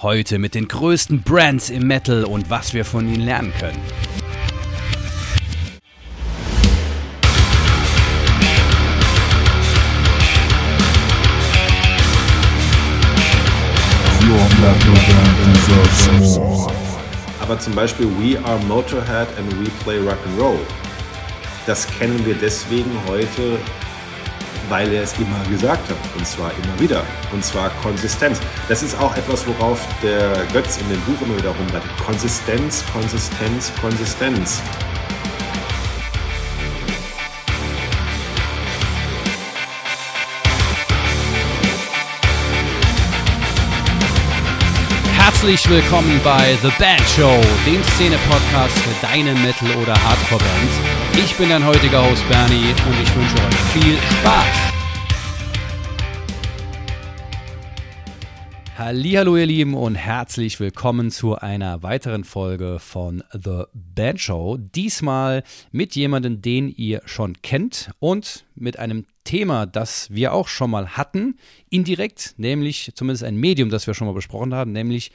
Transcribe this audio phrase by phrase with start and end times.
[0.00, 3.82] Heute mit den größten Brands im Metal und was wir von ihnen lernen können.
[17.40, 20.60] Aber zum Beispiel We Are Motorhead and We Play Rock and Roll.
[21.66, 23.58] Das kennen wir deswegen heute,
[24.68, 25.96] weil er es immer gesagt hat.
[26.16, 27.02] Und zwar immer wieder.
[27.32, 28.40] Und zwar Konsistenz.
[28.68, 31.90] Das ist auch etwas, worauf der Götz in dem Buch immer wieder rumreitet.
[32.04, 34.62] Konsistenz, Konsistenz, Konsistenz.
[45.16, 51.07] Herzlich willkommen bei The Band Show, dem Szene-Podcast für deine Metal- oder Hardcore-Bands.
[51.20, 54.72] Ich bin dein heutiger Host Bernie und ich wünsche euch viel Spaß.
[58.78, 64.58] Hallo ihr Lieben und herzlich willkommen zu einer weiteren Folge von The Band Show.
[64.58, 65.42] Diesmal
[65.72, 70.90] mit jemandem, den ihr schon kennt und mit einem Thema, das wir auch schon mal
[70.90, 71.36] hatten,
[71.68, 75.10] indirekt, nämlich zumindest ein Medium, das wir schon mal besprochen haben, nämlich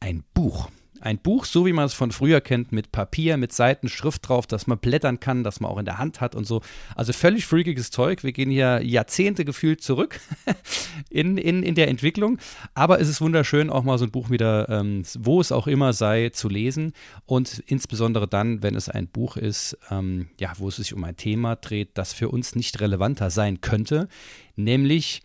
[0.00, 0.68] ein Buch.
[1.00, 4.46] Ein Buch, so wie man es von früher kennt, mit Papier, mit Seiten, Schrift drauf,
[4.46, 6.60] dass man blättern kann, dass man auch in der Hand hat und so.
[6.94, 8.22] Also völlig freakiges Zeug.
[8.22, 10.20] Wir gehen hier Jahrzehnte gefühlt zurück
[11.10, 12.38] in, in, in der Entwicklung.
[12.74, 15.92] Aber es ist wunderschön, auch mal so ein Buch wieder, ähm, wo es auch immer
[15.92, 16.92] sei, zu lesen.
[17.26, 21.16] Und insbesondere dann, wenn es ein Buch ist, ähm, ja, wo es sich um ein
[21.16, 24.08] Thema dreht, das für uns nicht relevanter sein könnte,
[24.56, 25.22] nämlich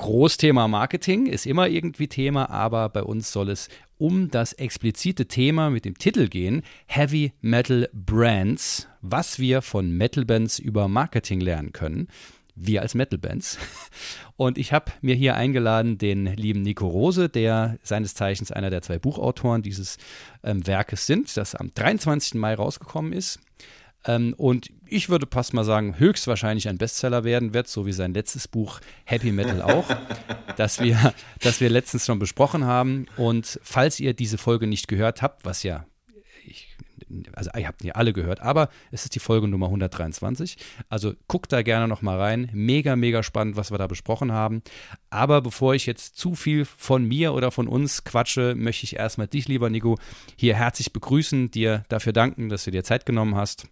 [0.00, 3.68] Großthema Marketing ist immer irgendwie Thema, aber bei uns soll es
[4.00, 10.58] um das explizite Thema mit dem Titel gehen, Heavy Metal Brands, was wir von Metal-Bands
[10.58, 12.08] über Marketing lernen können.
[12.56, 13.58] Wir als Metal-Bands.
[14.36, 18.80] Und ich habe mir hier eingeladen den lieben Nico Rose, der seines Zeichens einer der
[18.80, 19.98] zwei Buchautoren dieses
[20.42, 22.34] ähm, Werkes sind, das am 23.
[22.34, 23.38] Mai rausgekommen ist.
[24.06, 28.14] Ähm, und ich würde fast mal sagen, höchstwahrscheinlich ein Bestseller werden wird, so wie sein
[28.14, 29.84] letztes Buch Happy Metal auch,
[30.56, 33.06] das wir, das wir letztens schon besprochen haben.
[33.16, 35.86] Und falls ihr diese Folge nicht gehört habt, was ja
[36.46, 36.76] ich,
[37.34, 40.56] also ihr habt nie alle gehört, aber es ist die Folge Nummer 123.
[40.88, 42.50] Also guckt da gerne noch mal rein.
[42.52, 44.62] Mega, mega spannend, was wir da besprochen haben.
[45.10, 49.28] Aber bevor ich jetzt zu viel von mir oder von uns quatsche, möchte ich erstmal
[49.28, 49.98] dich, lieber Nico,
[50.36, 53.68] hier herzlich begrüßen, dir dafür danken, dass du dir Zeit genommen hast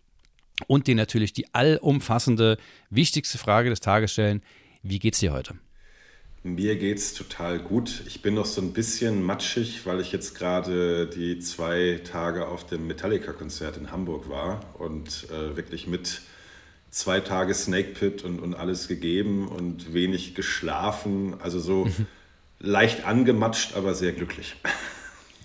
[0.66, 2.58] und dir natürlich die allumfassende,
[2.90, 4.42] wichtigste Frage des Tages stellen.
[4.82, 5.54] Wie geht's dir heute?
[6.42, 8.02] Mir geht's total gut.
[8.06, 12.64] Ich bin noch so ein bisschen matschig, weil ich jetzt gerade die zwei Tage auf
[12.64, 16.22] dem Metallica-Konzert in Hamburg war und äh, wirklich mit
[16.90, 21.34] zwei Tage Snake Pit und, und alles gegeben und wenig geschlafen.
[21.40, 21.88] Also so
[22.60, 24.56] leicht angematscht, aber sehr glücklich.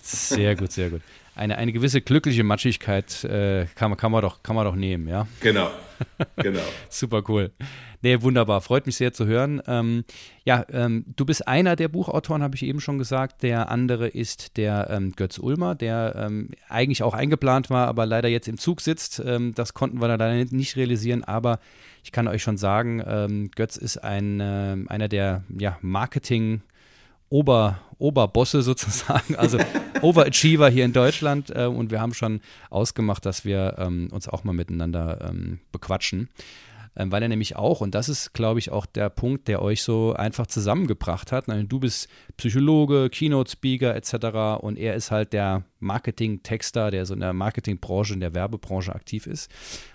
[0.02, 1.02] Sehr gut, sehr gut
[1.36, 5.28] eine, eine gewisse glückliche Matschigkeit äh, kann, kann, man doch, kann man doch nehmen, ja?
[5.40, 5.72] Genau,
[6.38, 6.62] genau.
[6.90, 7.52] Super cool.
[8.02, 8.60] Nee, wunderbar.
[8.60, 9.62] Freut mich sehr zu hören.
[9.66, 10.04] Ähm,
[10.44, 13.44] ja, ähm, du bist einer der Buchautoren, habe ich eben schon gesagt.
[13.44, 18.28] Der andere ist der ähm, Götz Ulmer, der ähm, eigentlich auch eingeplant war, aber leider
[18.28, 19.22] jetzt im Zug sitzt.
[19.26, 21.60] Ähm, das konnten wir leider nicht realisieren, aber
[22.04, 26.62] ich kann euch schon sagen, ähm, Götz ist ein, äh, einer der ja, Marketing-
[27.29, 29.57] Ober, Oberbosse sozusagen, also
[30.01, 31.50] Overachiever hier in Deutschland.
[31.56, 36.29] Äh, und wir haben schon ausgemacht, dass wir ähm, uns auch mal miteinander ähm, bequatschen.
[36.95, 39.81] Ähm, weil er nämlich auch, und das ist, glaube ich, auch der Punkt, der euch
[39.81, 41.45] so einfach zusammengebracht hat.
[41.47, 42.07] Du bist
[42.38, 44.61] Psychologe, Keynote-Speaker etc.
[44.61, 49.25] Und er ist halt der Marketing-Texter, der so in der Marketingbranche, in der Werbebranche aktiv
[49.25, 49.50] ist.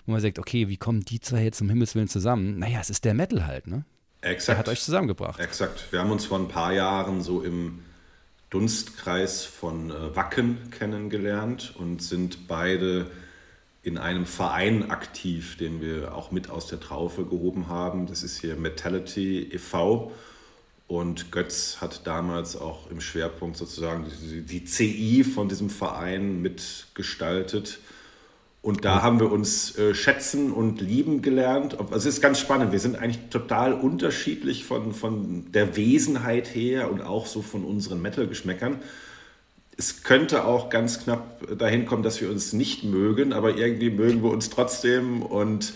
[0.06, 2.58] Wo man sagt, okay, wie kommen die zwei jetzt um Himmels Willen zusammen?
[2.58, 3.84] Naja, es ist der Metal halt, ne?
[4.20, 4.56] Exakt.
[4.56, 5.40] Er hat euch zusammengebracht.
[5.40, 5.92] Exakt.
[5.92, 7.84] Wir haben uns vor ein paar Jahren so im
[8.50, 13.10] Dunstkreis von äh, Wacken kennengelernt und sind beide
[13.82, 18.06] in einem Verein aktiv, den wir auch mit aus der Traufe gehoben haben.
[18.06, 20.12] Das ist hier Metality e.V.
[20.88, 27.78] Und Götz hat damals auch im Schwerpunkt sozusagen die, die CI von diesem Verein mitgestaltet.
[28.60, 31.78] Und da haben wir uns äh, schätzen und lieben gelernt.
[31.78, 32.72] Also es ist ganz spannend.
[32.72, 38.02] Wir sind eigentlich total unterschiedlich von, von der Wesenheit her und auch so von unseren
[38.02, 38.80] Metal-Geschmäckern.
[39.76, 44.24] Es könnte auch ganz knapp dahin kommen, dass wir uns nicht mögen, aber irgendwie mögen
[44.24, 45.22] wir uns trotzdem.
[45.22, 45.72] Und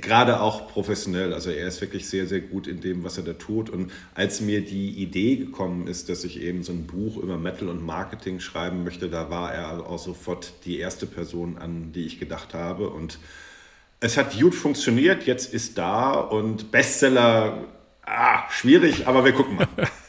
[0.00, 1.32] gerade auch professionell.
[1.32, 3.70] Also er ist wirklich sehr, sehr gut in dem, was er da tut.
[3.70, 7.68] Und als mir die Idee gekommen ist, dass ich eben so ein Buch über Metal
[7.68, 12.18] und Marketing schreiben möchte, da war er auch sofort die erste Person, an die ich
[12.18, 12.88] gedacht habe.
[12.90, 13.18] Und
[14.00, 17.64] es hat gut funktioniert, jetzt ist da und Bestseller,
[18.04, 19.68] ah, schwierig, aber wir gucken mal.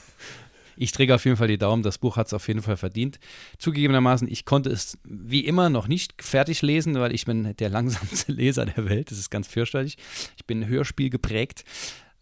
[0.77, 1.83] ich träge auf jeden Fall die Daumen.
[1.83, 3.19] Das Buch hat es auf jeden Fall verdient.
[3.57, 8.31] Zugegebenermaßen, ich konnte es wie immer noch nicht fertig lesen, weil ich bin der langsamste
[8.31, 9.11] Leser der Welt.
[9.11, 9.97] Das ist ganz fürchterlich.
[10.37, 11.63] Ich bin Hörspiel geprägt.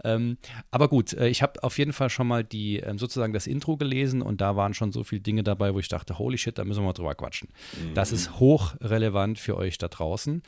[0.04, 0.38] Ähm,
[0.72, 3.78] aber gut, äh, ich habe auf jeden Fall schon mal die ähm, sozusagen das Intro
[3.78, 6.64] gelesen und da waren schon so viele Dinge dabei, wo ich dachte, holy shit, da
[6.64, 7.50] müssen wir mal drüber quatschen.
[7.74, 7.94] Mhm.
[7.96, 10.44] Das ist hochrelevant für euch da draußen.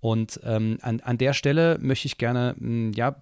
[0.00, 3.16] Und ähm, an, an der Stelle möchte ich gerne, mh, hm, ja,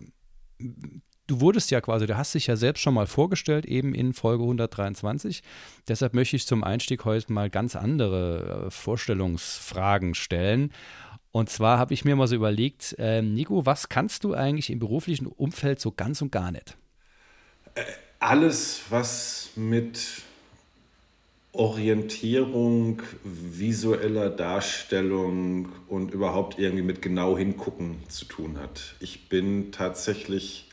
[1.26, 4.42] du wurdest ja quasi, du hast dich ja selbst schon mal vorgestellt, eben in Folge
[4.44, 5.42] 123.
[5.88, 10.72] Deshalb möchte ich zum Einstieg heute mal ganz andere äh, Vorstellungsfragen stellen.
[11.32, 14.78] Und zwar habe ich mir mal so überlegt, äh, Nico, was kannst du eigentlich im
[14.78, 16.76] beruflichen Umfeld so ganz und gar nicht?
[17.74, 17.82] Äh,
[18.20, 20.22] alles, was mit
[21.52, 28.94] Orientierung, visueller Darstellung und überhaupt irgendwie mit genau hingucken zu tun hat.
[29.00, 30.65] Ich bin tatsächlich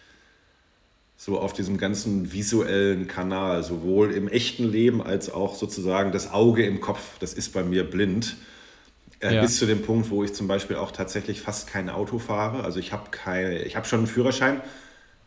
[1.25, 6.65] so auf diesem ganzen visuellen Kanal, sowohl im echten Leben als auch sozusagen das Auge
[6.65, 8.35] im Kopf, das ist bei mir blind.
[9.21, 9.41] Äh, ja.
[9.41, 12.65] Bis zu dem Punkt, wo ich zum Beispiel auch tatsächlich fast kein Auto fahre.
[12.65, 14.59] Also ich habe keine, ich habe schon einen Führerschein,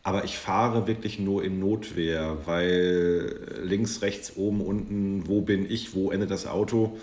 [0.03, 5.95] aber ich fahre wirklich nur in Notwehr, weil links, rechts, oben, unten, wo bin ich,
[5.95, 6.99] wo endet das Auto?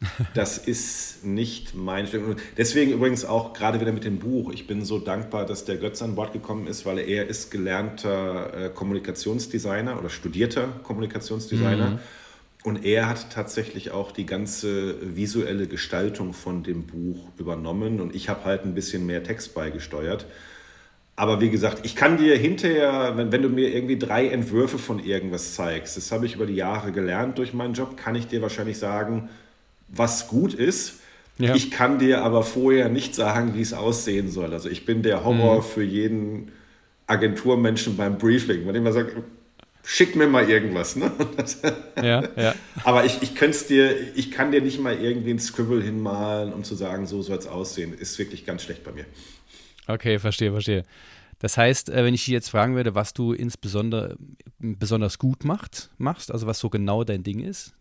[0.34, 2.40] Das ist nicht mein Stück.
[2.56, 4.52] Deswegen übrigens auch gerade wieder mit dem Buch.
[4.52, 8.54] Ich bin so dankbar, dass der Götz an Bord gekommen ist, weil er ist gelernter
[8.54, 11.90] äh, Kommunikationsdesigner oder studierter Kommunikationsdesigner.
[11.90, 11.98] Mhm.
[12.62, 18.28] Und er hat tatsächlich auch die ganze visuelle Gestaltung von dem Buch übernommen und ich
[18.28, 20.26] habe halt ein bisschen mehr Text beigesteuert.
[21.16, 24.98] Aber wie gesagt, ich kann dir hinterher, wenn, wenn du mir irgendwie drei Entwürfe von
[24.98, 28.42] irgendwas zeigst, das habe ich über die Jahre gelernt durch meinen Job, kann ich dir
[28.42, 29.30] wahrscheinlich sagen,
[29.90, 31.00] was gut ist.
[31.38, 31.54] Ja.
[31.54, 34.52] Ich kann dir aber vorher nicht sagen, wie es aussehen soll.
[34.52, 35.62] Also ich bin der Horror mhm.
[35.62, 36.52] für jeden
[37.06, 39.24] Agenturmenschen beim Briefing, wenn ich mal sage,
[39.82, 40.96] schick mir mal irgendwas.
[40.96, 41.10] Ne?
[41.96, 42.54] ja, ja.
[42.84, 46.62] Aber ich, ich könnte dir, ich kann dir nicht mal irgendwie ein Scribble hinmalen, um
[46.62, 47.94] zu sagen, so soll es aussehen.
[47.94, 49.06] Ist wirklich ganz schlecht bei mir.
[49.86, 50.84] Okay, verstehe, verstehe.
[51.40, 54.16] Das heißt, äh, wenn ich dich jetzt fragen würde, was du insbesondere
[54.58, 57.72] besonders gut macht, machst, also was so genau dein Ding ist,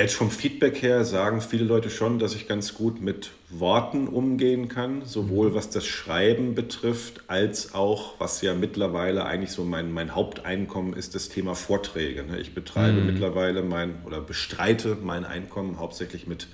[0.00, 4.68] jetzt vom Feedback her sagen viele Leute schon, dass ich ganz gut mit Worten umgehen
[4.68, 5.54] kann, sowohl mhm.
[5.54, 11.14] was das Schreiben betrifft, als auch, was ja mittlerweile eigentlich so mein, mein Haupteinkommen ist,
[11.14, 12.24] das Thema Vorträge.
[12.24, 12.40] Ne?
[12.40, 13.06] Ich betreibe mhm.
[13.06, 16.46] mittlerweile mein oder bestreite mein Einkommen hauptsächlich mit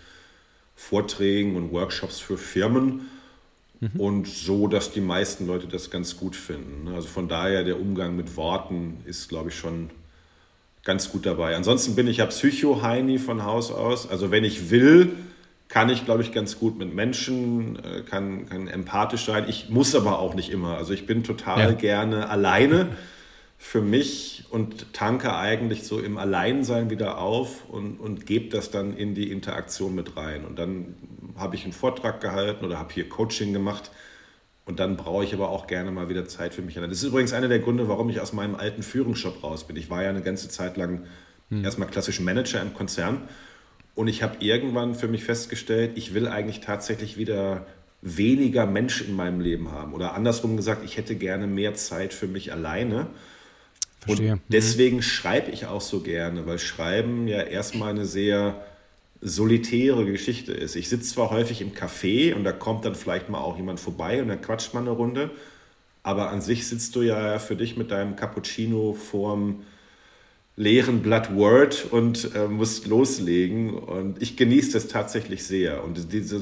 [0.75, 3.09] Vorträgen und Workshops für Firmen.
[3.79, 4.01] Mhm.
[4.01, 6.85] Und so, dass die meisten Leute das ganz gut finden.
[6.85, 6.95] Ne?
[6.95, 9.91] Also von daher, der Umgang mit Worten ist, glaube ich, schon
[10.89, 11.55] ganz gut dabei.
[11.55, 14.09] Ansonsten bin ich ja Psycho-Heini von Haus aus.
[14.09, 15.13] Also wenn ich will,
[15.69, 19.45] kann ich, glaube ich, ganz gut mit Menschen, äh, kann, kann empathisch sein.
[19.49, 20.79] Ich muss aber auch nicht immer.
[20.79, 21.73] Also ich bin total ja.
[21.73, 22.97] gerne alleine
[23.59, 28.97] für mich und tanke eigentlich so im Alleinsein wieder auf und, und gebe das dann
[28.97, 30.47] in die Interaktion mit rein.
[30.47, 30.95] Und dann
[31.37, 33.91] habe ich einen Vortrag gehalten oder habe hier Coaching gemacht
[34.69, 36.75] und dann brauche ich aber auch gerne mal wieder Zeit für mich.
[36.75, 39.77] Das ist übrigens einer der Gründe, warum ich aus meinem alten Führungsjob raus bin.
[39.77, 41.07] Ich war ja eine ganze Zeit lang
[41.49, 41.65] hm.
[41.65, 43.23] erstmal klassisch Manager im Konzern.
[43.95, 47.67] Und ich habe irgendwann für mich festgestellt, ich will eigentlich tatsächlich wieder
[48.03, 49.95] weniger Mensch in meinem Leben haben.
[49.95, 53.07] Oder andersrum gesagt, ich hätte gerne mehr Zeit für mich alleine.
[54.01, 54.33] Verstehe.
[54.33, 54.43] Und mhm.
[54.49, 55.03] deswegen mhm.
[55.03, 58.67] schreibe ich auch so gerne, weil Schreiben ja erstmal eine sehr
[59.21, 60.77] solitäre Geschichte ist.
[60.77, 64.23] Ich sitze zwar häufig im Café und da kommt dann vielleicht mal auch jemand vorbei
[64.23, 65.31] und dann quatscht man eine Runde,
[66.03, 69.65] aber an sich sitzt du ja für dich mit deinem Cappuccino vorm
[70.57, 76.41] leeren Blatt Word und äh, musst loslegen und ich genieße das tatsächlich sehr und diese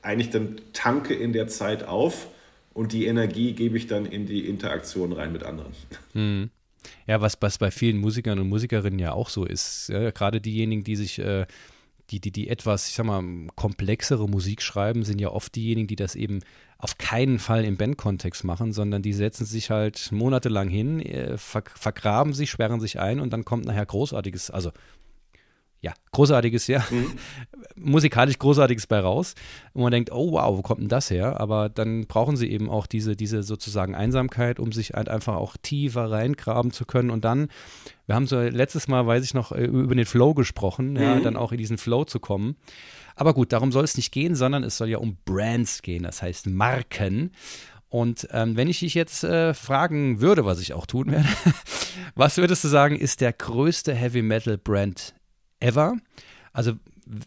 [0.00, 2.28] eigentlich dann tanke in der Zeit auf
[2.72, 5.72] und die Energie gebe ich dann in die Interaktion rein mit anderen.
[6.12, 6.50] Hm.
[7.06, 9.88] Ja, was, was bei vielen Musikern und Musikerinnen ja auch so ist.
[9.88, 11.46] Ja, gerade diejenigen, die sich äh,
[12.10, 13.22] die, die, die etwas, ich sag mal,
[13.54, 16.40] komplexere Musik schreiben, sind ja oft diejenigen, die das eben
[16.78, 22.32] auf keinen Fall im Bandkontext machen, sondern die setzen sich halt monatelang hin, äh, vergraben
[22.32, 24.72] sich, sperren sich ein und dann kommt nachher großartiges, also
[25.82, 27.18] ja, großartiges, ja, mhm.
[27.74, 29.34] musikalisch großartiges bei raus.
[29.72, 31.40] Und man denkt, oh wow, wo kommt denn das her?
[31.40, 35.56] Aber dann brauchen sie eben auch diese, diese sozusagen Einsamkeit, um sich halt einfach auch
[35.60, 37.10] tiefer reingraben zu können.
[37.10, 37.48] Und dann,
[38.06, 41.00] wir haben so letztes Mal, weiß ich noch, äh, über den Flow gesprochen, mhm.
[41.00, 42.56] ja, dann auch in diesen Flow zu kommen.
[43.16, 46.22] Aber gut, darum soll es nicht gehen, sondern es soll ja um Brands gehen, das
[46.22, 47.32] heißt Marken.
[47.88, 51.28] Und ähm, wenn ich dich jetzt äh, fragen würde, was ich auch tun werde,
[52.14, 55.12] was würdest du sagen, ist der größte Heavy Metal Brand
[55.62, 55.96] ever.
[56.52, 56.72] Also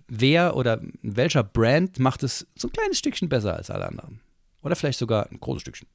[0.08, 4.20] wer oder welcher Brand macht es so ein kleines Stückchen besser als alle anderen?
[4.62, 5.88] Oder vielleicht sogar ein großes Stückchen?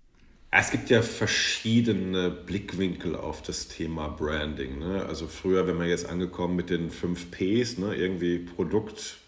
[0.52, 4.80] Es gibt ja verschiedene Blickwinkel auf das Thema Branding.
[4.80, 5.04] Ne?
[5.06, 7.94] Also früher, wenn man jetzt angekommen mit den 5 Ps, ne?
[7.94, 9.18] irgendwie Produkt,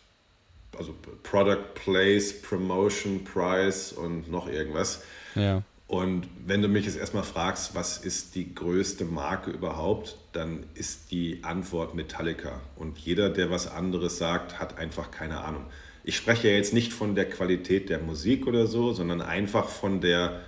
[0.76, 5.04] also Product, Place, Promotion, Price und noch irgendwas.
[5.36, 5.62] Ja.
[5.92, 11.10] Und wenn du mich jetzt erstmal fragst, was ist die größte Marke überhaupt, dann ist
[11.10, 12.62] die Antwort Metallica.
[12.76, 15.66] Und jeder, der was anderes sagt, hat einfach keine Ahnung.
[16.02, 20.00] Ich spreche ja jetzt nicht von der Qualität der Musik oder so, sondern einfach von
[20.00, 20.40] der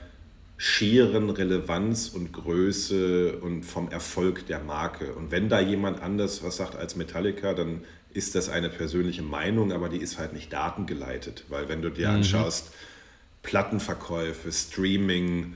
[0.57, 5.13] schieren Relevanz und Größe und vom Erfolg der Marke.
[5.13, 7.83] Und wenn da jemand anders was sagt als Metallica, dann
[8.15, 11.45] ist das eine persönliche Meinung, aber die ist halt nicht datengeleitet.
[11.51, 12.25] Weil wenn du dir mhm.
[13.45, 15.55] Plattenverkäufe, Streaming,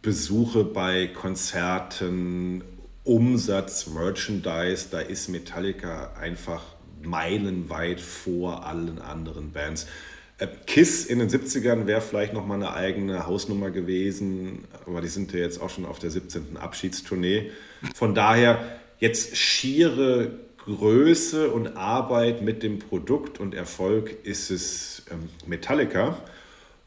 [0.00, 2.62] Besuche bei Konzerten,
[3.02, 6.62] Umsatz, Merchandise, da ist Metallica einfach
[7.02, 9.86] meilenweit vor allen anderen Bands.
[10.38, 15.32] Äh, Kiss in den 70ern wäre vielleicht nochmal eine eigene Hausnummer gewesen, aber die sind
[15.32, 16.56] ja jetzt auch schon auf der 17.
[16.56, 17.50] Abschiedstournee.
[17.94, 25.30] Von daher jetzt schiere Größe und Arbeit mit dem Produkt und Erfolg ist es ähm,
[25.46, 26.18] Metallica.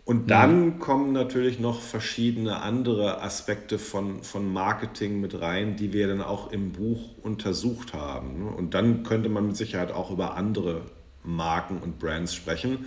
[0.04, 0.80] Und dann mhm.
[0.80, 6.52] kommen natürlich noch verschiedene andere Aspekte von, von Marketing mit rein, die wir dann auch
[6.52, 8.48] im Buch untersucht haben.
[8.48, 10.82] Und dann könnte man mit Sicherheit auch über andere
[11.24, 12.86] Marken und Brands sprechen.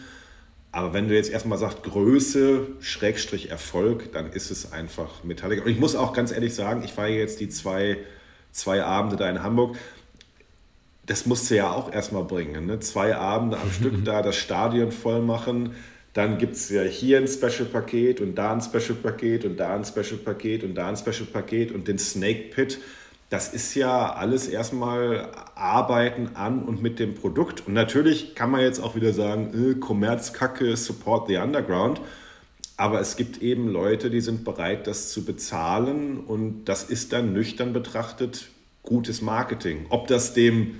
[0.72, 5.62] Aber wenn du jetzt erstmal sagst, Größe, Schrägstrich Erfolg, dann ist es einfach Metallica.
[5.62, 7.98] Und ich muss auch ganz ehrlich sagen, ich war jetzt die zwei,
[8.50, 9.76] zwei Abende da in Hamburg.
[11.06, 12.66] Das musste ja auch erstmal bringen.
[12.66, 12.80] Ne?
[12.80, 15.76] Zwei Abende am Stück da das Stadion voll machen
[16.14, 20.62] dann gibt es ja hier ein Special-Paket und da ein Special-Paket und da ein Special-Paket
[20.62, 22.78] und da ein Special-Paket und den Snake Pit.
[23.30, 27.66] Das ist ja alles erstmal Arbeiten an und mit dem Produkt.
[27.66, 32.00] Und natürlich kann man jetzt auch wieder sagen, äh, Kommerzkacke, support the underground.
[32.76, 36.18] Aber es gibt eben Leute, die sind bereit, das zu bezahlen.
[36.18, 38.50] Und das ist dann nüchtern betrachtet
[38.84, 39.86] gutes Marketing.
[39.88, 40.76] Ob das dem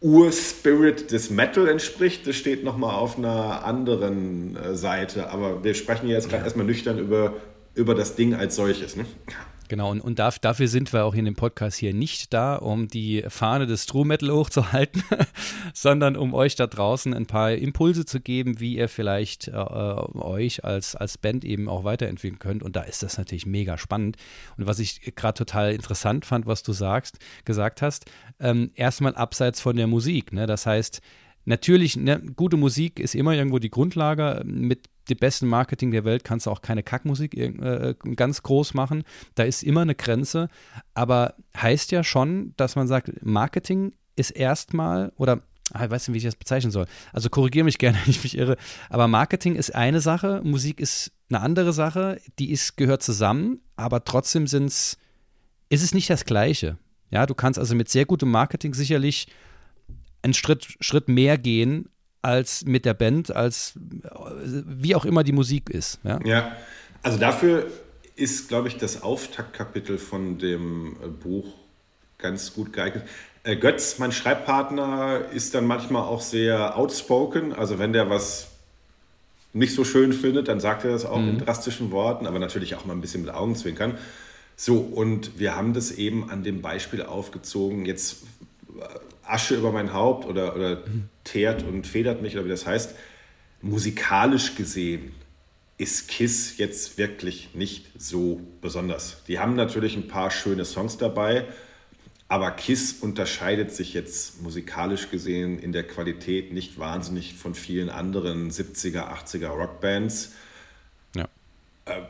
[0.00, 5.30] Urspirit des Metal entspricht, das steht nochmal auf einer anderen äh, Seite.
[5.30, 6.44] Aber wir sprechen jetzt gerade ja.
[6.44, 7.34] erstmal nüchtern über,
[7.74, 8.94] über das Ding als solches.
[8.96, 9.06] Ne?
[9.68, 13.22] Genau, und, und dafür sind wir auch in dem Podcast hier nicht da, um die
[13.28, 15.04] Fahne des True Metal hochzuhalten,
[15.74, 20.64] sondern um euch da draußen ein paar Impulse zu geben, wie ihr vielleicht äh, euch
[20.64, 22.62] als, als Band eben auch weiterentwickeln könnt.
[22.62, 24.16] Und da ist das natürlich mega spannend.
[24.56, 28.06] Und was ich gerade total interessant fand, was du sagst, gesagt hast,
[28.40, 30.32] ähm, erstmal abseits von der Musik.
[30.32, 30.46] Ne?
[30.46, 31.02] Das heißt,
[31.44, 34.42] natürlich, ne, gute Musik ist immer irgendwo die Grundlage.
[34.44, 39.04] Mit dem besten Marketing der Welt kannst du auch keine Kackmusik äh, ganz groß machen.
[39.34, 40.48] Da ist immer eine Grenze.
[40.94, 46.14] Aber heißt ja schon, dass man sagt, Marketing ist erstmal oder ah, ich weiß nicht,
[46.14, 46.86] wie ich das bezeichnen soll.
[47.12, 48.56] Also korrigiere mich gerne, wenn ich mich irre.
[48.90, 54.04] Aber Marketing ist eine Sache, Musik ist eine andere Sache, die ist, gehört zusammen, aber
[54.04, 54.98] trotzdem sind's,
[55.68, 56.78] ist es nicht das Gleiche.
[57.10, 59.28] Ja, du kannst also mit sehr gutem Marketing sicherlich
[60.22, 61.88] einen Schritt, Schritt mehr gehen
[62.28, 65.98] als mit der Band, als wie auch immer die Musik ist.
[66.04, 66.56] Ja, ja.
[67.02, 67.66] also dafür
[68.16, 71.46] ist, glaube ich, das Auftaktkapitel von dem äh, Buch
[72.18, 73.04] ganz gut geeignet.
[73.44, 77.54] Äh, Götz, mein Schreibpartner, ist dann manchmal auch sehr outspoken.
[77.54, 78.48] Also wenn der was
[79.54, 81.30] nicht so schön findet, dann sagt er das auch mhm.
[81.30, 83.96] in drastischen Worten, aber natürlich auch mal ein bisschen mit Augenzwinkern.
[84.54, 87.86] So, und wir haben das eben an dem Beispiel aufgezogen.
[87.86, 88.24] Jetzt
[89.24, 90.78] Asche über mein Haupt oder, oder
[91.30, 92.94] teert und federt mich oder wie das heißt.
[93.60, 95.12] Musikalisch gesehen
[95.78, 99.22] ist Kiss jetzt wirklich nicht so besonders.
[99.28, 101.44] Die haben natürlich ein paar schöne Songs dabei,
[102.28, 108.50] aber Kiss unterscheidet sich jetzt musikalisch gesehen in der Qualität nicht wahnsinnig von vielen anderen
[108.50, 110.32] 70er, 80er Rockbands.
[111.14, 111.28] Ja.
[111.86, 112.02] Äh,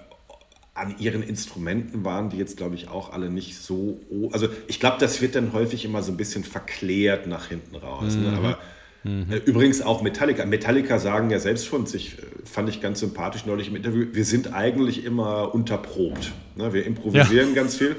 [0.75, 4.01] an ihren Instrumenten waren die jetzt, glaube ich, auch alle nicht so.
[4.33, 8.15] Also ich glaube, das wird dann häufig immer so ein bisschen verklärt nach hinten raus.
[8.15, 8.29] Ne?
[8.29, 8.31] Mhm.
[8.31, 8.37] Ne?
[8.37, 8.59] Aber
[9.05, 9.26] mhm.
[9.31, 10.45] äh, übrigens auch Metallica.
[10.47, 14.25] Metallica sagen ja selbst von sich, äh, fand ich ganz sympathisch neulich im Interview, wir
[14.25, 16.33] sind eigentlich immer unterprobt.
[16.57, 16.73] Ne?
[16.73, 17.55] Wir improvisieren ja.
[17.55, 17.97] ganz viel.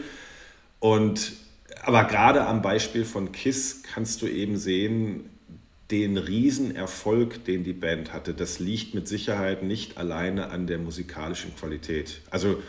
[0.80, 1.34] Und
[1.82, 5.30] aber gerade am Beispiel von Kiss kannst du eben sehen,
[5.92, 11.56] den Riesenerfolg, den die Band hatte, das liegt mit Sicherheit nicht alleine an der musikalischen
[11.56, 12.22] Qualität.
[12.30, 12.62] Also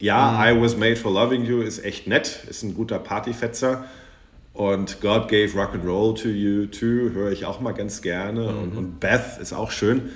[0.00, 0.58] ja, mhm.
[0.58, 3.86] I Was Made for Loving You ist echt nett, ist ein guter Partyfetzer.
[4.58, 8.50] Und God Gave Rock and Roll to You Too höre ich auch mal ganz gerne.
[8.50, 8.58] Mhm.
[8.58, 10.10] Und, und Beth ist auch schön.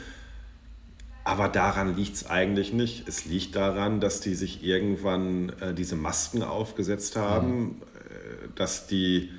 [1.23, 3.07] Aber daran liegt es eigentlich nicht.
[3.07, 7.83] Es liegt daran, dass die sich irgendwann äh, diese Masken aufgesetzt haben, mhm.
[8.11, 9.31] äh, dass die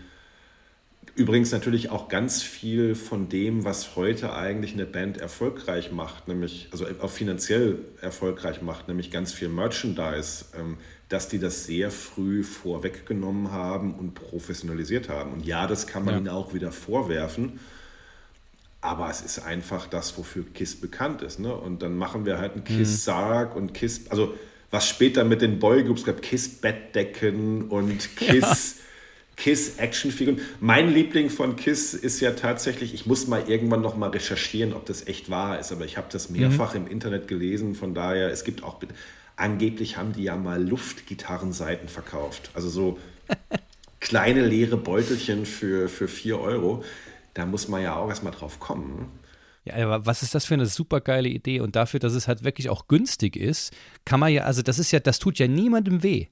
[1.16, 6.70] Übrigens natürlich auch ganz viel von dem, was heute eigentlich eine Band erfolgreich macht, nämlich,
[6.72, 10.78] also auch finanziell erfolgreich macht, nämlich ganz viel Merchandise, ähm,
[11.14, 15.32] dass die das sehr früh vorweggenommen haben und professionalisiert haben.
[15.32, 16.20] Und ja, das kann man ja.
[16.22, 17.60] ihnen auch wieder vorwerfen.
[18.82, 21.40] Aber es ist einfach das, wofür KISS bekannt ist.
[21.40, 21.54] Ne?
[21.54, 23.62] Und dann machen wir halt einen KISS-Sarg mhm.
[23.62, 24.34] und KISS, also
[24.72, 28.78] was später mit den Boygroups gab, KISS-Bettdecken und KISS.
[28.78, 28.84] Ja
[29.36, 30.42] Kiss-Actionfiguren.
[30.60, 34.86] Mein Liebling von Kiss ist ja tatsächlich, ich muss mal irgendwann noch mal recherchieren, ob
[34.86, 36.82] das echt wahr ist, aber ich habe das mehrfach mhm.
[36.82, 38.80] im Internet gelesen, von daher, es gibt auch,
[39.36, 43.00] angeblich haben die ja mal Luftgitarrenseiten verkauft, also so
[44.00, 46.84] kleine leere Beutelchen für, für 4 Euro.
[47.34, 49.10] Da muss man ja auch erstmal drauf kommen.
[49.66, 51.62] Ja, aber was ist das für eine super geile Idee?
[51.62, 53.74] Und dafür, dass es halt wirklich auch günstig ist,
[54.06, 56.28] kann man ja, also das ist ja, das tut ja niemandem weh.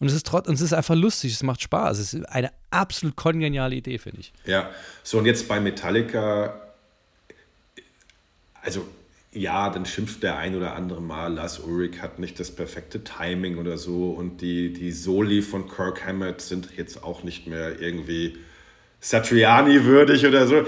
[0.00, 1.98] Und es ist trotz, und es ist einfach lustig, es macht Spaß.
[1.98, 4.32] Es ist eine absolut kongeniale Idee, finde ich.
[4.44, 4.70] Ja,
[5.02, 6.60] so und jetzt bei Metallica,
[8.60, 8.86] also
[9.34, 13.58] ja, dann schimpft der ein oder andere mal, Lars Ulrich hat nicht das perfekte Timing
[13.58, 18.38] oder so und die, die Soli von Kirk Hammett sind jetzt auch nicht mehr irgendwie
[19.00, 20.64] Satriani würdig oder so.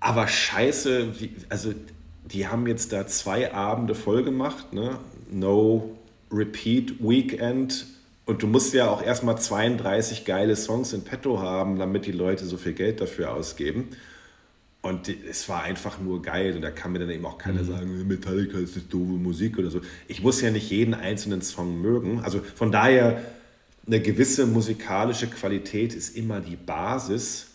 [0.00, 1.74] Aber scheiße, wie, also
[2.24, 4.98] die haben jetzt da zwei Abende voll gemacht, ne?
[5.30, 5.98] No
[6.30, 7.86] Repeat Weekend
[8.26, 12.44] und du musst ja auch erstmal 32 geile Songs in petto haben, damit die Leute
[12.44, 13.88] so viel Geld dafür ausgeben.
[14.80, 16.54] Und es war einfach nur geil.
[16.54, 17.66] Und da kann mir dann eben auch keiner mhm.
[17.66, 19.80] sagen, Metallica ist nicht doofe Musik oder so.
[20.06, 22.20] Ich muss ja nicht jeden einzelnen Song mögen.
[22.20, 23.22] Also von daher,
[23.86, 27.48] eine gewisse musikalische Qualität ist immer die Basis.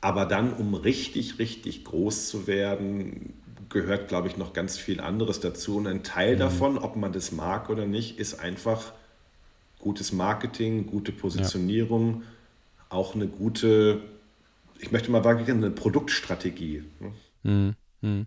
[0.00, 3.34] Aber dann, um richtig, richtig groß zu werden,
[3.68, 5.76] gehört, glaube ich, noch ganz viel anderes dazu.
[5.76, 6.40] Und ein Teil mhm.
[6.40, 8.92] davon, ob man das mag oder nicht, ist einfach
[9.78, 12.96] gutes Marketing, gute Positionierung, ja.
[12.96, 14.00] auch eine gute,
[14.82, 16.84] ich möchte mal sagen, eine Produktstrategie.
[17.42, 17.74] Mhm.
[18.00, 18.26] Mhm.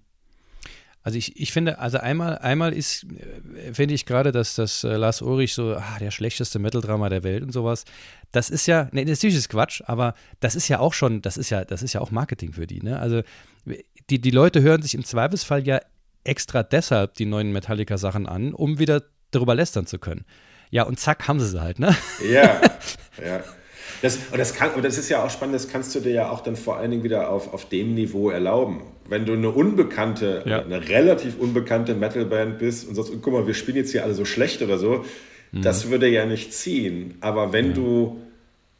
[1.03, 4.95] Also ich, ich finde, also einmal, einmal ist, äh, finde ich gerade, dass das äh,
[4.95, 7.85] Lars Ulrich so, ah, der schlechteste Metal-Drama der Welt und sowas,
[8.31, 11.51] das ist ja, ne, natürlich ist Quatsch, aber das ist ja auch schon, das ist
[11.51, 12.97] ja, das ist ja auch Marketing für die, ne?
[12.99, 13.21] Also
[14.09, 15.79] die, die Leute hören sich im Zweifelsfall ja
[16.23, 20.25] extra deshalb die neuen Metallica-Sachen an, um wieder darüber lästern zu können.
[20.71, 21.95] Ja, und zack, haben sie sie halt, ne?
[22.27, 22.61] Ja,
[23.23, 23.43] ja.
[24.01, 26.29] Das, und das, kann, und das ist ja auch spannend, das kannst du dir ja
[26.29, 28.81] auch dann vor allen Dingen wieder auf, auf dem Niveau erlauben.
[29.07, 30.61] Wenn du eine unbekannte, ja.
[30.61, 34.25] eine relativ unbekannte Metalband bist und sagst, guck mal, wir spielen jetzt hier alle so
[34.25, 35.05] schlecht oder so,
[35.51, 35.61] mhm.
[35.61, 37.15] das würde ja nicht ziehen.
[37.21, 37.73] Aber wenn ja.
[37.73, 38.21] du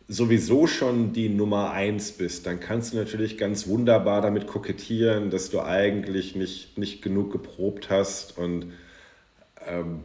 [0.07, 5.49] sowieso schon die Nummer eins bist, dann kannst du natürlich ganz wunderbar damit kokettieren, dass
[5.49, 8.67] du eigentlich nicht, nicht genug geprobt hast und
[9.67, 10.01] ähm,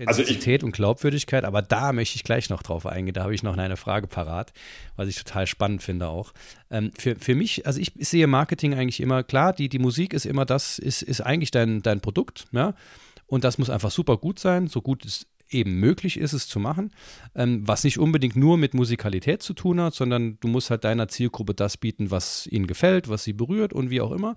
[0.00, 3.14] Intensität also und Glaubwürdigkeit, aber da möchte ich gleich noch drauf eingehen.
[3.14, 4.52] Da habe ich noch eine Frage parat,
[4.96, 6.32] was ich total spannend finde auch.
[6.70, 10.14] Ähm, für, für mich, also ich, ich, sehe Marketing eigentlich immer, klar, die, die Musik
[10.14, 12.74] ist immer das, ist, ist eigentlich dein, dein Produkt, ja.
[13.26, 16.58] Und das muss einfach super gut sein, so gut es eben möglich ist, es zu
[16.58, 16.92] machen,
[17.34, 21.08] ähm, was nicht unbedingt nur mit Musikalität zu tun hat, sondern du musst halt deiner
[21.08, 24.36] Zielgruppe das bieten, was ihnen gefällt, was sie berührt und wie auch immer,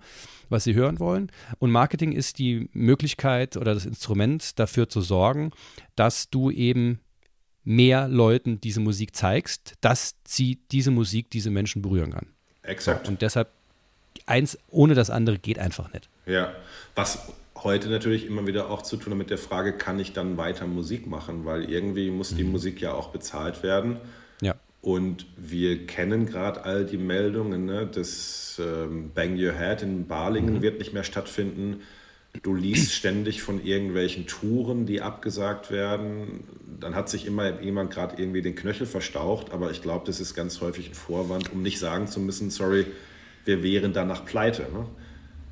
[0.50, 1.32] was sie hören wollen.
[1.60, 5.52] Und Marketing ist die Möglichkeit oder das Instrument dafür zu sorgen,
[5.96, 7.00] dass du eben
[7.64, 12.28] mehr Leuten diese Musik zeigst, dass sie diese Musik diese Menschen berühren kann.
[12.64, 13.08] Exakt.
[13.08, 13.50] Und deshalb
[14.26, 16.10] eins ohne das andere geht einfach nicht.
[16.26, 16.54] Ja,
[16.96, 20.68] was heute natürlich immer wieder auch zu tun mit der Frage, kann ich dann weiter
[20.68, 21.46] Musik machen?
[21.46, 22.38] Weil irgendwie muss mhm.
[22.38, 23.98] die Musik ja auch bezahlt werden.
[24.42, 24.56] Ja.
[24.82, 27.88] Und wir kennen gerade all die Meldungen, ne?
[27.90, 30.62] das ähm, Bang Your Head in Balingen mhm.
[30.62, 31.82] wird nicht mehr stattfinden.
[32.42, 36.44] Du liest ständig von irgendwelchen Touren, die abgesagt werden.
[36.80, 40.36] Dann hat sich immer jemand gerade irgendwie den Knöchel verstaucht, aber ich glaube, das ist
[40.36, 42.86] ganz häufig ein Vorwand, um nicht sagen zu müssen, sorry,
[43.46, 44.64] wir wären danach pleite.
[44.64, 44.86] Ne?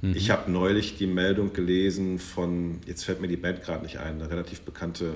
[0.01, 0.15] Mhm.
[0.15, 4.15] Ich habe neulich die Meldung gelesen von, jetzt fällt mir die Band gerade nicht ein,
[4.15, 5.15] eine relativ bekannte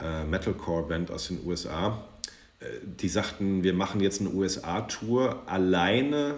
[0.00, 2.04] äh, Metalcore-Band aus den USA.
[2.60, 5.42] Äh, die sagten, wir machen jetzt eine USA-Tour.
[5.46, 6.36] Alleine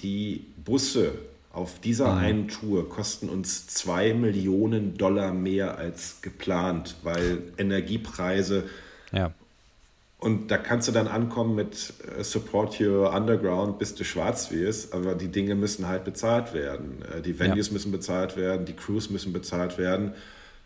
[0.00, 1.12] die Busse
[1.52, 2.18] auf dieser mhm.
[2.18, 8.64] einen Tour kosten uns zwei Millionen Dollar mehr als geplant, weil Energiepreise
[9.12, 9.32] ja.
[10.20, 14.92] Und da kannst du dann ankommen mit äh, Support Your Underground, bis du schwarz wirst,
[14.92, 17.02] aber die Dinge müssen halt bezahlt werden.
[17.02, 17.72] Äh, die Venues ja.
[17.72, 20.12] müssen bezahlt werden, die Crews müssen bezahlt werden.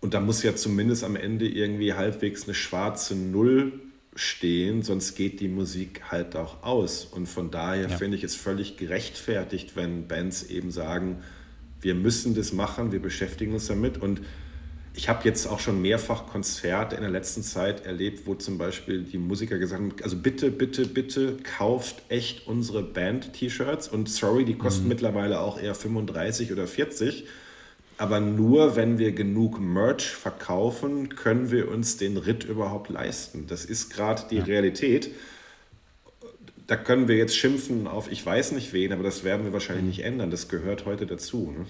[0.00, 3.72] Und da muss ja zumindest am Ende irgendwie halbwegs eine schwarze Null
[4.16, 7.04] stehen, sonst geht die Musik halt auch aus.
[7.04, 7.96] Und von daher ja.
[7.96, 11.22] finde ich es völlig gerechtfertigt, wenn Bands eben sagen,
[11.80, 14.02] wir müssen das machen, wir beschäftigen uns damit.
[14.02, 14.20] Und
[14.96, 19.02] ich habe jetzt auch schon mehrfach Konzerte in der letzten Zeit erlebt, wo zum Beispiel
[19.02, 24.54] die Musiker gesagt haben, also bitte, bitte, bitte kauft echt unsere Band-T-Shirts und sorry, die
[24.54, 24.90] kosten mhm.
[24.90, 27.26] mittlerweile auch eher 35 oder 40.
[27.96, 33.46] Aber nur wenn wir genug Merch verkaufen, können wir uns den Ritt überhaupt leisten.
[33.48, 34.44] Das ist gerade die ja.
[34.44, 35.10] Realität.
[36.66, 39.82] Da können wir jetzt schimpfen auf ich weiß nicht wen, aber das werden wir wahrscheinlich
[39.82, 39.88] mhm.
[39.88, 40.30] nicht ändern.
[40.30, 41.52] Das gehört heute dazu.
[41.56, 41.66] Ne?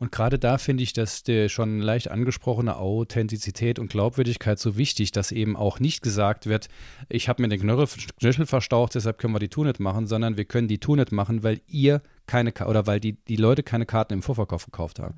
[0.00, 5.12] Und gerade da finde ich, dass der schon leicht angesprochene Authentizität und Glaubwürdigkeit so wichtig,
[5.12, 6.68] dass eben auch nicht gesagt wird,
[7.10, 10.68] ich habe mir den Knöchel verstaucht, deshalb können wir die Tunet machen, sondern wir können
[10.68, 14.64] die Tunet machen, weil ihr keine oder weil die, die Leute keine Karten im Vorverkauf
[14.64, 15.16] gekauft haben.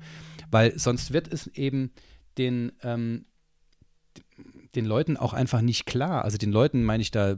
[0.51, 1.93] Weil sonst wird es eben
[2.37, 3.23] den ähm,
[4.75, 6.23] den Leuten auch einfach nicht klar.
[6.23, 7.35] Also den Leuten meine ich da,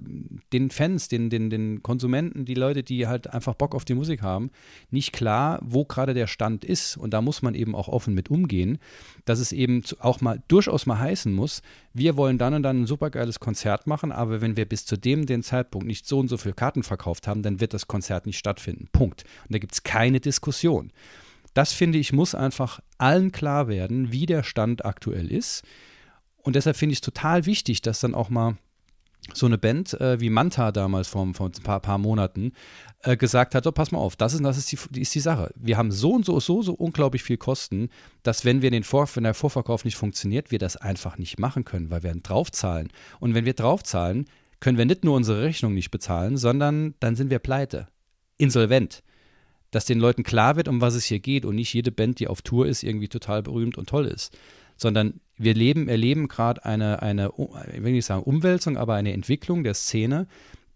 [0.53, 4.21] den Fans, den, den, den Konsumenten, die Leute, die halt einfach Bock auf die Musik
[4.21, 4.51] haben,
[4.89, 6.95] nicht klar, wo gerade der Stand ist.
[6.95, 8.77] Und da muss man eben auch offen mit umgehen,
[9.25, 11.61] dass es eben auch mal durchaus mal heißen muss,
[11.93, 15.25] wir wollen dann und dann ein supergeiles Konzert machen, aber wenn wir bis zu dem
[15.25, 18.37] den Zeitpunkt nicht so und so viele Karten verkauft haben, dann wird das Konzert nicht
[18.37, 18.87] stattfinden.
[18.91, 19.23] Punkt.
[19.43, 20.91] Und da gibt es keine Diskussion.
[21.53, 25.63] Das finde ich, muss einfach allen klar werden, wie der Stand aktuell ist
[26.45, 28.55] und deshalb finde ich es total wichtig, dass dann auch mal
[29.33, 32.51] so eine Band äh, wie Manta damals vor, vor ein paar, paar Monaten
[33.01, 35.51] äh, gesagt hat, so pass mal auf, das ist, das ist die, ist die Sache.
[35.55, 37.89] Wir haben so und so, so, so unglaublich viel Kosten,
[38.21, 41.65] dass wenn wir den Vor, wenn der Vorverkauf nicht funktioniert, wir das einfach nicht machen
[41.65, 42.89] können, weil wir draufzahlen.
[43.19, 44.25] Und wenn wir draufzahlen,
[44.59, 47.87] können wir nicht nur unsere Rechnung nicht bezahlen, sondern dann sind wir pleite,
[48.37, 49.01] insolvent.
[49.71, 52.27] Dass den Leuten klar wird, um was es hier geht und nicht jede Band, die
[52.27, 54.31] auf Tour ist, irgendwie total berühmt und toll ist
[54.77, 57.31] sondern wir leben, erleben gerade eine, eine,
[57.73, 60.27] ich will nicht sagen Umwälzung, aber eine Entwicklung der Szene,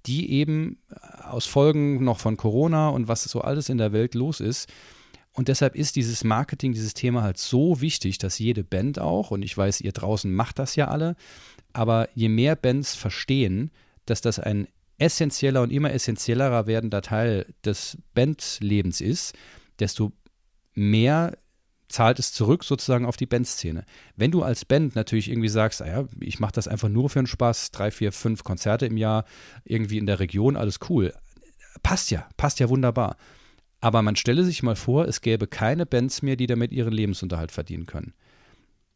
[0.06, 0.78] die eben
[1.24, 4.70] aus Folgen noch von Corona und was so alles in der Welt los ist.
[5.34, 9.44] Und deshalb ist dieses Marketing, dieses Thema halt so wichtig, dass jede Band auch, und
[9.44, 11.16] ich weiß, ihr draußen macht das ja alle,
[11.72, 13.72] aber je mehr Bands verstehen,
[14.06, 19.34] dass das ein essentieller und immer essentiellerer werdender Teil des Bandlebens ist,
[19.80, 20.12] desto
[20.74, 21.38] mehr
[21.89, 23.84] zahlt es zurück sozusagen auf die Bandszene.
[24.15, 27.19] Wenn du als Band natürlich irgendwie sagst, naja, ah ich mache das einfach nur für
[27.19, 29.25] den Spaß, drei, vier, fünf Konzerte im Jahr,
[29.65, 31.13] irgendwie in der Region, alles cool.
[31.84, 33.17] Passt ja, passt ja wunderbar.
[33.82, 37.52] Aber man stelle sich mal vor, es gäbe keine Bands mehr, die damit ihren Lebensunterhalt
[37.52, 38.13] verdienen können.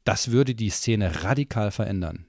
[0.04, 2.26] Das würde die Szene radikal verändern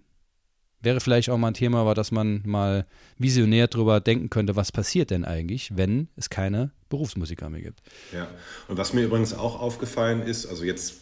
[0.84, 2.86] wäre vielleicht auch mal ein Thema, aber dass man mal
[3.18, 7.82] visionär drüber denken könnte, was passiert denn eigentlich, wenn es keine Berufsmusiker mehr gibt.
[8.12, 8.28] Ja,
[8.68, 10.96] und was mir übrigens auch aufgefallen ist, also jetzt,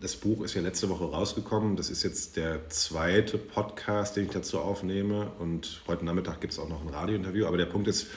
[0.00, 4.30] das Buch ist ja letzte Woche rausgekommen, das ist jetzt der zweite Podcast, den ich
[4.30, 8.08] dazu aufnehme und heute Nachmittag gibt es auch noch ein Radiointerview, aber der Punkt ist,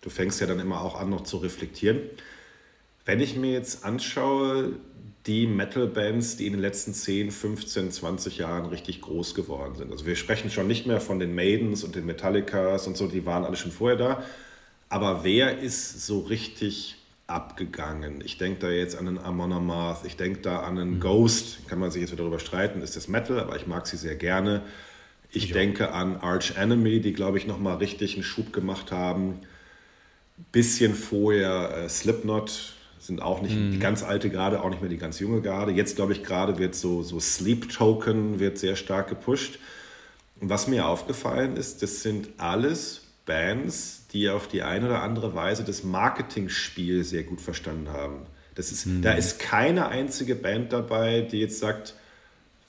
[0.00, 2.00] du fängst ja dann immer auch an, noch zu reflektieren.
[3.04, 4.74] Wenn ich mir jetzt anschaue,
[5.26, 9.92] die Metal-Bands, die in den letzten 10, 15, 20 Jahren richtig groß geworden sind.
[9.92, 13.26] Also wir sprechen schon nicht mehr von den Maidens und den Metallicas und so, die
[13.26, 14.22] waren alle schon vorher da.
[14.88, 18.22] Aber wer ist so richtig abgegangen?
[18.24, 21.00] Ich denke da jetzt an einen Amon Amarth, ich denke da an einen mhm.
[21.00, 24.16] Ghost, kann man sich jetzt darüber streiten, ist das Metal, aber ich mag sie sehr
[24.16, 24.62] gerne.
[25.30, 25.54] Ich ja.
[25.54, 29.40] denke an Arch Enemy, die, glaube ich, nochmal richtig einen Schub gemacht haben.
[30.50, 33.72] Bisschen vorher äh, Slipknot, sind auch nicht mhm.
[33.72, 35.72] die ganz alte Garde, auch nicht mehr die ganz junge Garde.
[35.72, 39.58] Jetzt glaube ich gerade wird so, so Sleep Token wird sehr stark gepusht.
[40.40, 45.34] Und was mir aufgefallen ist, das sind alles Bands, die auf die eine oder andere
[45.34, 48.26] Weise das Marketingspiel sehr gut verstanden haben.
[48.54, 49.02] Das ist, mhm.
[49.02, 51.94] Da ist keine einzige Band dabei, die jetzt sagt,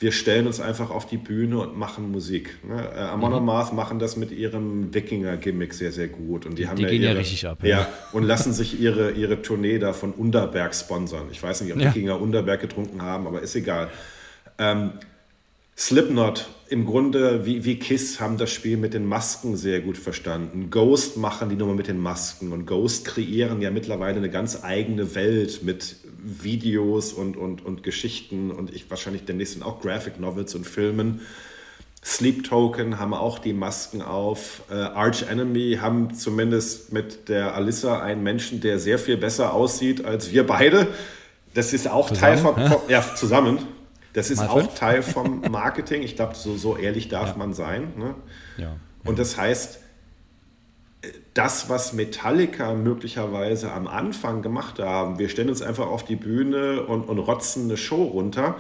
[0.01, 2.57] wir stellen uns einfach auf die Bühne und machen Musik.
[2.67, 2.91] Ne?
[2.95, 3.37] Äh, Amon mhm.
[3.37, 6.47] Amarth machen das mit ihrem Wikinger-Gimmick sehr, sehr gut.
[6.47, 7.59] Und die, haben die ja gehen ihre, ja richtig ab.
[7.61, 11.27] Ja, ja, und lassen sich ihre, ihre Tournee da von Underberg sponsern.
[11.31, 11.89] Ich weiß nicht, ob ja.
[11.89, 13.89] Wikinger Underberg getrunken haben, aber ist egal.
[14.57, 14.93] Ähm,
[15.77, 20.69] Slipknot, im Grunde wie, wie Kiss, haben das Spiel mit den Masken sehr gut verstanden.
[20.69, 25.15] Ghost machen die Nummer mit den Masken und Ghost kreieren ja mittlerweile eine ganz eigene
[25.15, 30.55] Welt mit Videos und, und, und Geschichten und ich wahrscheinlich demnächst sind auch Graphic Novels
[30.55, 31.21] und Filmen.
[32.03, 34.63] Sleep Token haben auch die Masken auf.
[34.71, 40.03] Äh, Arch Enemy haben zumindest mit der Alissa einen Menschen, der sehr viel besser aussieht
[40.03, 40.87] als wir beide.
[41.53, 42.81] Das ist auch zusammen, Teil von, ja?
[42.87, 43.59] ja, zusammen.
[44.13, 44.75] Das ist Mal auch fünf?
[44.75, 46.01] Teil vom Marketing.
[46.01, 47.37] Ich glaube, so, so ehrlich darf ja.
[47.37, 47.93] man sein.
[47.97, 48.15] Ne?
[48.57, 48.75] Ja.
[49.03, 49.79] Und das heißt,
[51.33, 56.85] das, was Metallica möglicherweise am Anfang gemacht haben, wir stellen uns einfach auf die Bühne
[56.85, 58.57] und, und rotzen eine Show runter,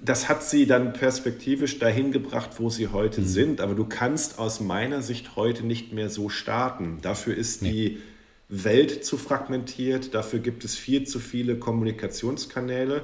[0.00, 3.26] das hat sie dann perspektivisch dahin gebracht, wo sie heute mhm.
[3.26, 3.60] sind.
[3.60, 6.98] Aber du kannst aus meiner Sicht heute nicht mehr so starten.
[7.00, 7.70] Dafür ist nee.
[7.70, 8.02] die
[8.48, 13.02] Welt zu fragmentiert, dafür gibt es viel zu viele Kommunikationskanäle.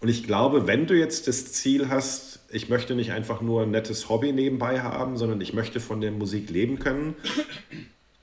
[0.00, 3.70] Und ich glaube, wenn du jetzt das Ziel hast, ich möchte nicht einfach nur ein
[3.70, 7.14] nettes Hobby nebenbei haben, sondern ich möchte von der Musik leben können,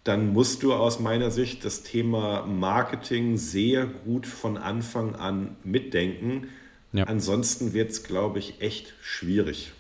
[0.04, 6.48] dann musst du aus meiner Sicht das Thema Marketing sehr gut von Anfang an mitdenken.
[6.94, 7.06] Ja.
[7.06, 9.72] Ansonsten wird es, glaube ich, echt schwierig.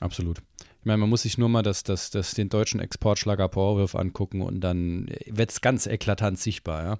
[0.00, 0.38] Absolut.
[0.58, 4.42] Ich meine, man muss sich nur mal das, das, das, den deutschen Exportschlager Powerwolf angucken
[4.42, 6.84] und dann wird es ganz eklatant sichtbar.
[6.84, 6.98] Ja?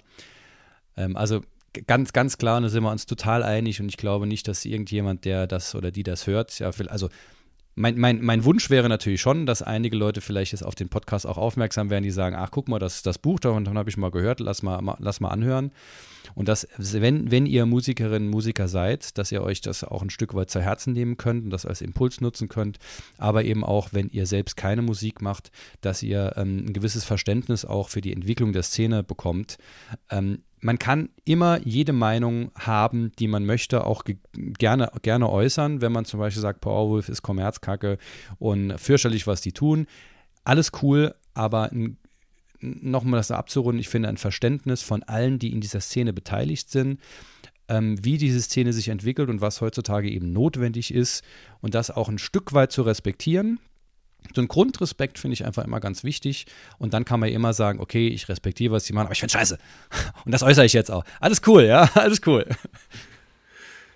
[0.97, 1.41] Ähm, also
[1.87, 4.65] ganz, ganz klar, und da sind wir uns total einig und ich glaube nicht, dass
[4.65, 7.09] irgendjemand, der das oder die das hört, ja, also
[7.75, 11.27] mein, mein, mein Wunsch wäre natürlich schon, dass einige Leute vielleicht jetzt auf den Podcast
[11.27, 14.11] auch aufmerksam werden, die sagen, ach guck mal, das, das Buch, davon habe ich mal
[14.11, 15.71] gehört, lass mal, mal, lass mal anhören.
[16.35, 20.33] Und dass, wenn, wenn ihr Musikerinnen, Musiker seid, dass ihr euch das auch ein Stück
[20.33, 22.77] weit zu Herzen nehmen könnt und das als Impuls nutzen könnt,
[23.17, 27.65] aber eben auch, wenn ihr selbst keine Musik macht, dass ihr ähm, ein gewisses Verständnis
[27.65, 29.57] auch für die Entwicklung der Szene bekommt.
[30.09, 35.91] Ähm, man kann immer jede Meinung haben, die man möchte, auch gerne, gerne äußern, wenn
[35.91, 37.99] man zum Beispiel sagt, Powerwolf ist Kommerzkacke
[38.39, 39.85] und fürchterlich, was die tun.
[40.43, 41.69] Alles cool, aber
[42.59, 46.99] nochmal das abzurunden, ich finde ein Verständnis von allen, die in dieser Szene beteiligt sind,
[47.67, 51.23] ähm, wie diese Szene sich entwickelt und was heutzutage eben notwendig ist
[51.61, 53.59] und das auch ein Stück weit zu respektieren.
[54.33, 56.45] So ein Grundrespekt finde ich einfach immer ganz wichtig.
[56.77, 59.33] Und dann kann man immer sagen, okay, ich respektiere, was sie machen, aber ich finde
[59.33, 59.57] scheiße.
[60.25, 61.03] Und das äußere ich jetzt auch.
[61.19, 62.45] Alles cool, ja, alles cool.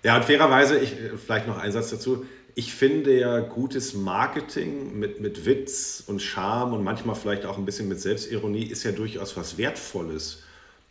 [0.02, 2.24] Ja, und fairerweise, ich, vielleicht noch ein Satz dazu.
[2.54, 7.64] Ich finde ja gutes Marketing mit, mit Witz und Charme und manchmal vielleicht auch ein
[7.64, 10.42] bisschen mit Selbstironie ist ja durchaus was Wertvolles.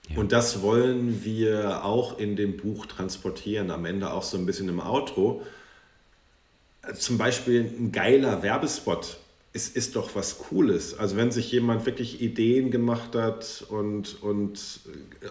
[0.10, 0.17] Ja.
[0.17, 4.69] Und das wollen wir auch in dem Buch transportieren, am Ende auch so ein bisschen
[4.69, 5.43] im Outro.
[6.95, 9.17] Zum Beispiel ein geiler Werbespot
[9.54, 10.98] ist, ist doch was Cooles.
[10.98, 14.82] Also wenn sich jemand wirklich Ideen gemacht hat und, und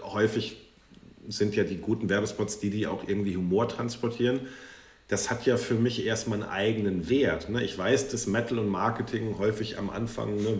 [0.02, 0.56] häufig
[1.28, 4.40] sind ja die guten Werbespots die, die auch irgendwie Humor transportieren,
[5.08, 7.48] das hat ja für mich erstmal einen eigenen Wert.
[7.48, 7.64] Ne?
[7.64, 10.50] Ich weiß, dass Metal und Marketing häufig am Anfang, ne,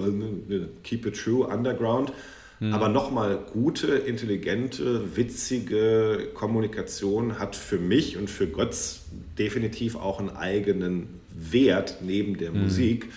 [0.49, 2.12] ne keep it true, underground,
[2.59, 2.73] hm.
[2.73, 9.03] aber nochmal gute, intelligente, witzige Kommunikation hat für mich und für Götz
[9.38, 12.62] definitiv auch einen eigenen Wert neben der hm.
[12.62, 13.11] Musik.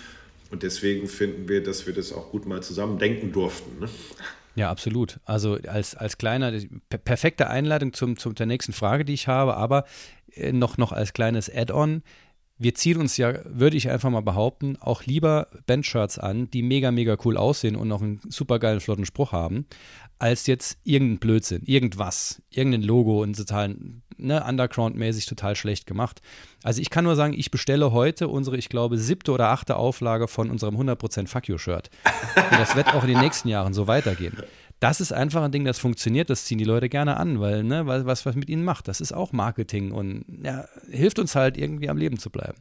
[0.52, 3.80] Und deswegen finden wir, dass wir das auch gut mal zusammen denken durften.
[3.80, 3.88] Ne?
[4.54, 5.18] Ja, absolut.
[5.24, 6.52] Also als, als kleiner,
[6.90, 9.86] perfekte Einleitung zum, zum der nächsten Frage, die ich habe, aber
[10.34, 12.02] äh, noch, noch als kleines Add-on.
[12.58, 16.90] Wir ziehen uns ja, würde ich einfach mal behaupten, auch lieber Bandshirts an, die mega,
[16.90, 19.66] mega cool aussehen und noch einen super geilen, flotten Spruch haben,
[20.22, 23.74] als jetzt irgendein Blödsinn, irgendwas, irgendein Logo und total
[24.16, 26.22] ne, Underground-mäßig total schlecht gemacht.
[26.62, 30.28] Also ich kann nur sagen, ich bestelle heute unsere, ich glaube, siebte oder achte Auflage
[30.28, 31.90] von unserem 100% Fuck You-Shirt.
[32.36, 34.36] Und das wird auch in den nächsten Jahren so weitergehen.
[34.78, 37.86] Das ist einfach ein Ding, das funktioniert, das ziehen die Leute gerne an, weil, ne,
[37.86, 41.88] was, was mit ihnen macht, das ist auch Marketing und ja, hilft uns halt irgendwie
[41.88, 42.58] am Leben zu bleiben.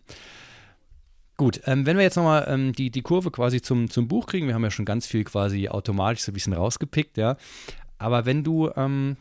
[1.42, 4.46] Gut, ähm, wenn wir jetzt nochmal ähm, die, die Kurve quasi zum, zum Buch kriegen,
[4.46, 7.36] wir haben ja schon ganz viel quasi automatisch so ein bisschen rausgepickt, ja.
[7.98, 9.18] Aber wenn du ähm,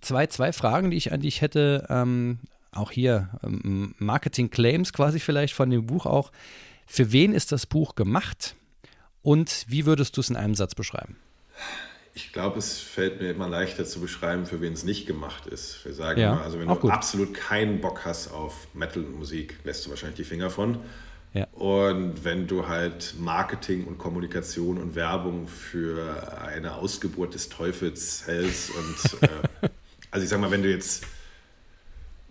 [0.00, 2.40] zwei, zwei Fragen, die ich an dich hätte, ähm,
[2.72, 6.32] auch hier ähm, Marketing Claims quasi vielleicht von dem Buch auch.
[6.84, 8.56] Für wen ist das Buch gemacht
[9.22, 11.14] und wie würdest du es in einem Satz beschreiben?
[12.14, 15.84] Ich glaube, es fällt mir immer leichter zu beschreiben, für wen es nicht gemacht ist.
[15.84, 16.90] Wir sagen ja, immer, also wenn du gut.
[16.90, 20.78] absolut keinen Bock hast auf Metal-Musik, lässt du wahrscheinlich die Finger von.
[21.36, 21.46] Ja.
[21.52, 28.70] Und wenn du halt Marketing und Kommunikation und Werbung für eine Ausgeburt des Teufels hältst
[28.70, 29.28] und äh,
[30.10, 31.04] also ich sag mal, wenn du jetzt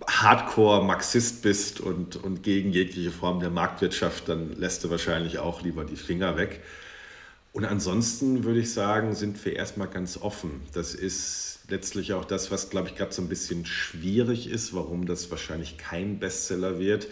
[0.07, 5.85] Hardcore-Marxist bist und, und gegen jegliche Form der Marktwirtschaft, dann lässt du wahrscheinlich auch lieber
[5.85, 6.63] die Finger weg.
[7.53, 10.61] Und ansonsten würde ich sagen, sind wir erstmal ganz offen.
[10.73, 15.05] Das ist letztlich auch das, was, glaube ich, gerade so ein bisschen schwierig ist, warum
[15.05, 17.07] das wahrscheinlich kein Bestseller wird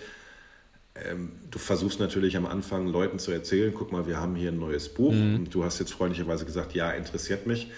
[1.52, 4.90] du versuchst natürlich am Anfang Leuten zu erzählen, guck mal, wir haben hier ein neues
[4.90, 5.36] Buch mhm.
[5.36, 7.72] und du hast jetzt freundlicherweise gesagt, ja, interessiert mich.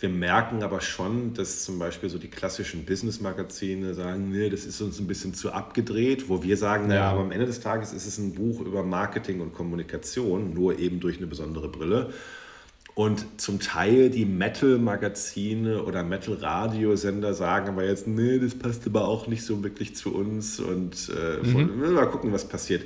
[0.00, 4.80] Wir merken aber schon, dass zum Beispiel so die klassischen Business-Magazine sagen, nee, das ist
[4.80, 7.10] uns ein bisschen zu abgedreht, wo wir sagen, naja, ja.
[7.10, 11.00] aber am Ende des Tages ist es ein Buch über Marketing und Kommunikation, nur eben
[11.00, 12.14] durch eine besondere Brille.
[13.00, 19.26] Und zum Teil die Metal-Magazine oder Metal-Radiosender sagen aber jetzt, nee, das passt aber auch
[19.26, 21.94] nicht so wirklich zu uns und äh, mhm.
[21.94, 22.82] mal gucken, was passiert.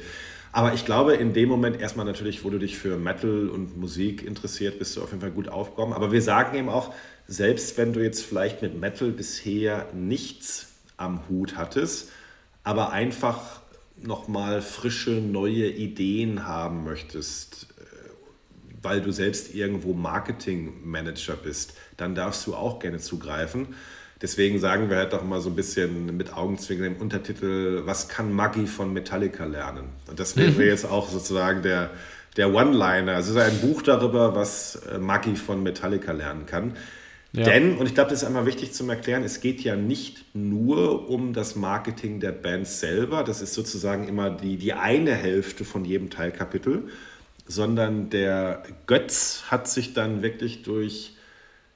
[0.53, 4.25] Aber ich glaube, in dem Moment erstmal natürlich, wo du dich für Metal und Musik
[4.25, 5.93] interessiert, bist du auf jeden Fall gut aufgekommen.
[5.93, 6.95] Aber wir sagen eben auch,
[7.27, 12.13] selbst wenn du jetzt vielleicht mit Metal bisher nichts am Hut hattest,
[12.63, 13.63] aber einfach
[14.01, 17.74] nochmal frische, neue Ideen haben möchtest,
[18.85, 23.69] weil du selbst irgendwo Marketingmanager bist, dann darfst du auch gerne zugreifen.
[24.23, 28.33] Deswegen sagen wir halt doch mal so ein bisschen mit Augenzwinkern im Untertitel, was kann
[28.33, 29.89] Maggie von Metallica lernen?
[30.09, 30.61] Und das wäre mhm.
[30.61, 31.91] jetzt auch sozusagen der,
[32.37, 33.19] der One-Liner.
[33.19, 36.75] Es ist ein Buch darüber, was äh, Maggie von Metallica lernen kann.
[37.33, 37.45] Ja.
[37.45, 41.11] Denn, und ich glaube, das ist einmal wichtig zum Erklären, es geht ja nicht nur
[41.11, 45.85] um das Marketing der Band selber, das ist sozusagen immer die, die eine Hälfte von
[45.85, 46.85] jedem Teilkapitel,
[47.47, 51.15] sondern der Götz hat sich dann wirklich durch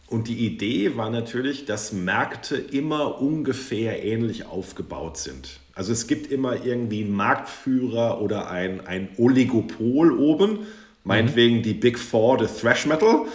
[0.09, 5.59] Und die Idee war natürlich, dass Märkte immer ungefähr ähnlich aufgebaut sind.
[5.73, 10.59] Also es gibt immer irgendwie einen Marktführer oder ein, ein Oligopol oben,
[11.03, 11.63] meinetwegen mhm.
[11.63, 13.25] die Big Four des Thrash Metal.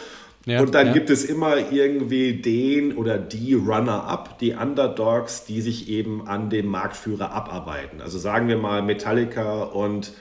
[0.47, 0.93] Ja, und dann ja.
[0.93, 6.67] gibt es immer irgendwie den oder die Runner-up, die Underdogs, die sich eben an dem
[6.67, 8.01] Marktführer abarbeiten.
[8.01, 10.15] Also sagen wir mal Metallica und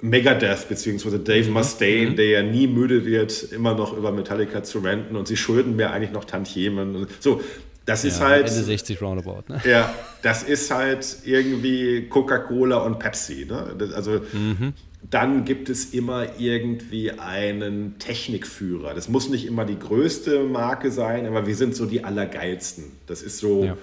[0.00, 1.54] Megadeth, beziehungsweise Dave mhm.
[1.54, 2.16] Mustaine, mhm.
[2.16, 5.90] der ja nie müde wird, immer noch über Metallica zu renten und sie schulden mir
[5.90, 7.06] eigentlich noch Tantiemen.
[7.20, 7.40] So,
[7.84, 8.48] das ja, ist halt.
[8.48, 9.60] Ende 60 roundabout, ne?
[9.64, 13.46] Ja, das ist halt irgendwie Coca-Cola und Pepsi.
[13.48, 13.92] Ne?
[13.94, 14.74] also mhm
[15.10, 18.94] dann gibt es immer irgendwie einen Technikführer.
[18.94, 22.84] Das muss nicht immer die größte Marke sein, aber wir sind so die Allergeilsten.
[23.06, 23.64] Das ist so.
[23.64, 23.76] Ja.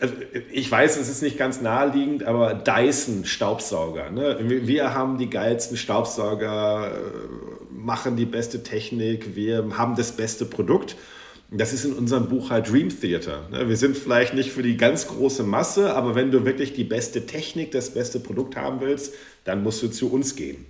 [0.00, 0.14] Also
[0.52, 4.10] ich weiß, es ist nicht ganz naheliegend, aber Dyson Staubsauger.
[4.10, 4.36] Ne?
[4.40, 10.96] Wir haben die geilsten Staubsauger, äh, machen die beste Technik, wir haben das beste Produkt.
[11.52, 13.48] Das ist in unserem Buch halt Dream Theater.
[13.50, 13.68] Ne?
[13.68, 17.26] Wir sind vielleicht nicht für die ganz große Masse, aber wenn du wirklich die beste
[17.26, 20.66] Technik, das beste Produkt haben willst, dann musst du zu uns gehen.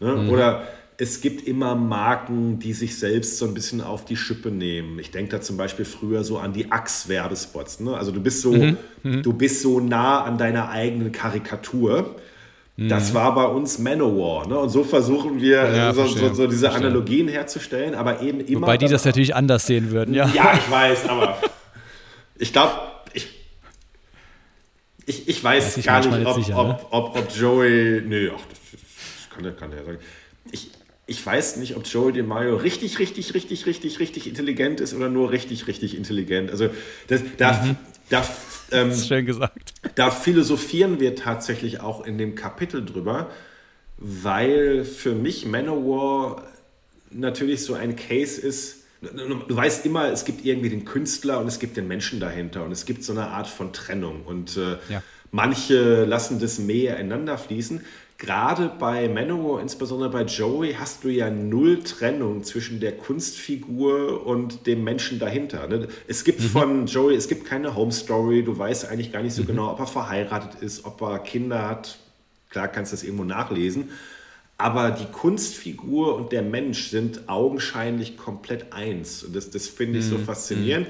[0.00, 0.12] Ne?
[0.12, 0.30] Mhm.
[0.30, 4.98] Oder es gibt immer Marken, die sich selbst so ein bisschen auf die Schippe nehmen.
[4.98, 7.80] Ich denke da zum Beispiel früher so an die Axe-Werbespots.
[7.80, 7.96] Ne?
[7.96, 8.76] Also du bist so, mhm.
[9.02, 9.22] Mhm.
[9.22, 12.14] du bist so nah an deiner eigenen Karikatur.
[12.76, 13.14] Das mhm.
[13.14, 14.48] war bei uns Manowar.
[14.48, 14.58] Ne?
[14.58, 16.88] Und so versuchen wir ja, so, so, so, diese verstehe.
[16.88, 18.62] Analogien herzustellen, aber eben immer.
[18.62, 20.28] Wobei die das natürlich anders sehen würden, ja.
[20.34, 21.38] Ja, ich weiß, aber
[22.36, 22.72] ich glaube,
[25.06, 26.78] ich, ich weiß gar nicht, ob, sicher, ob, ne?
[26.90, 28.02] ob, ob, Joey.
[28.06, 29.98] Nö, ach, das, das kann, der, kann der sagen.
[30.50, 30.70] Ich,
[31.06, 35.30] ich weiß nicht, ob Joey DeMaio richtig, richtig, richtig, richtig, richtig intelligent ist oder nur
[35.30, 36.50] richtig, richtig intelligent.
[36.50, 36.70] Also
[37.08, 37.76] das, da, mhm.
[38.08, 38.26] da,
[38.72, 39.74] ähm, schön gesagt.
[39.96, 43.30] Da philosophieren wir tatsächlich auch in dem Kapitel drüber,
[43.98, 46.42] weil für mich Manowar
[47.10, 51.58] natürlich so ein Case ist, du weißt immer, es gibt irgendwie den Künstler und es
[51.58, 55.02] gibt den Menschen dahinter und es gibt so eine Art von Trennung und äh, ja.
[55.30, 57.82] manche lassen das mehr ineinander fließen.
[58.16, 64.66] Gerade bei Manowar, insbesondere bei Joey, hast du ja null Trennung zwischen der Kunstfigur und
[64.68, 65.66] dem Menschen dahinter.
[65.66, 65.88] Ne?
[66.06, 66.44] Es gibt mhm.
[66.44, 69.48] von Joey, es gibt keine Home Story, du weißt eigentlich gar nicht so mhm.
[69.48, 71.98] genau, ob er verheiratet ist, ob er Kinder hat.
[72.50, 73.90] Klar kannst du das irgendwo nachlesen.
[74.56, 79.24] Aber die Kunstfigur und der Mensch sind augenscheinlich komplett eins.
[79.24, 80.24] Und das, das finde ich so mhm.
[80.24, 80.86] faszinierend.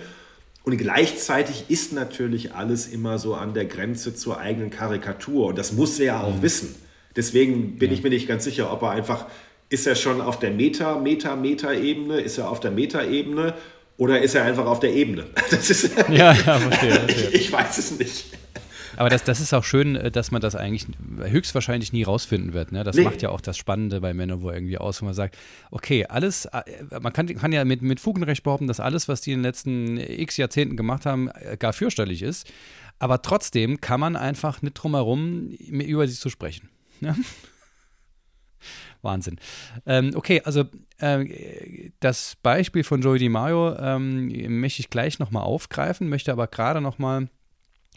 [0.64, 5.46] Und gleichzeitig ist natürlich alles immer so an der Grenze zur eigenen Karikatur.
[5.46, 6.42] Und das muss er ja auch mhm.
[6.42, 6.74] wissen.
[7.16, 7.96] Deswegen bin ja.
[7.96, 9.26] ich mir nicht ganz sicher, ob er einfach,
[9.68, 12.20] ist er schon auf der Meta, Meta, Meta-Ebene?
[12.20, 13.54] Ist er auf der Meta-Ebene?
[13.96, 15.26] Oder ist er einfach auf der Ebene?
[15.50, 17.28] Das ist, ja, ja, verstehe, verstehe.
[17.28, 18.24] Ich, ich weiß es nicht.
[18.96, 20.86] Aber das, das ist auch schön, äh, dass man das eigentlich
[21.22, 22.72] höchstwahrscheinlich nie rausfinden wird.
[22.72, 22.84] Ne?
[22.84, 23.04] Das nee.
[23.04, 25.36] macht ja auch das Spannende bei Manowar irgendwie aus, wo man sagt,
[25.70, 26.62] okay, alles, äh,
[27.00, 29.38] man kann, kann ja mit, mit Fug und Recht behaupten, dass alles, was die in
[29.38, 32.50] den letzten x Jahrzehnten gemacht haben, äh, gar fürchterlich ist.
[32.98, 36.68] Aber trotzdem kann man einfach nicht drum herum, über sie zu sprechen.
[37.04, 37.16] Ne?
[39.02, 39.38] Wahnsinn.
[39.86, 40.64] Ähm, okay, also
[40.98, 46.80] äh, das Beispiel von Joey DiMaio ähm, möchte ich gleich nochmal aufgreifen, möchte aber gerade
[46.80, 47.28] nochmal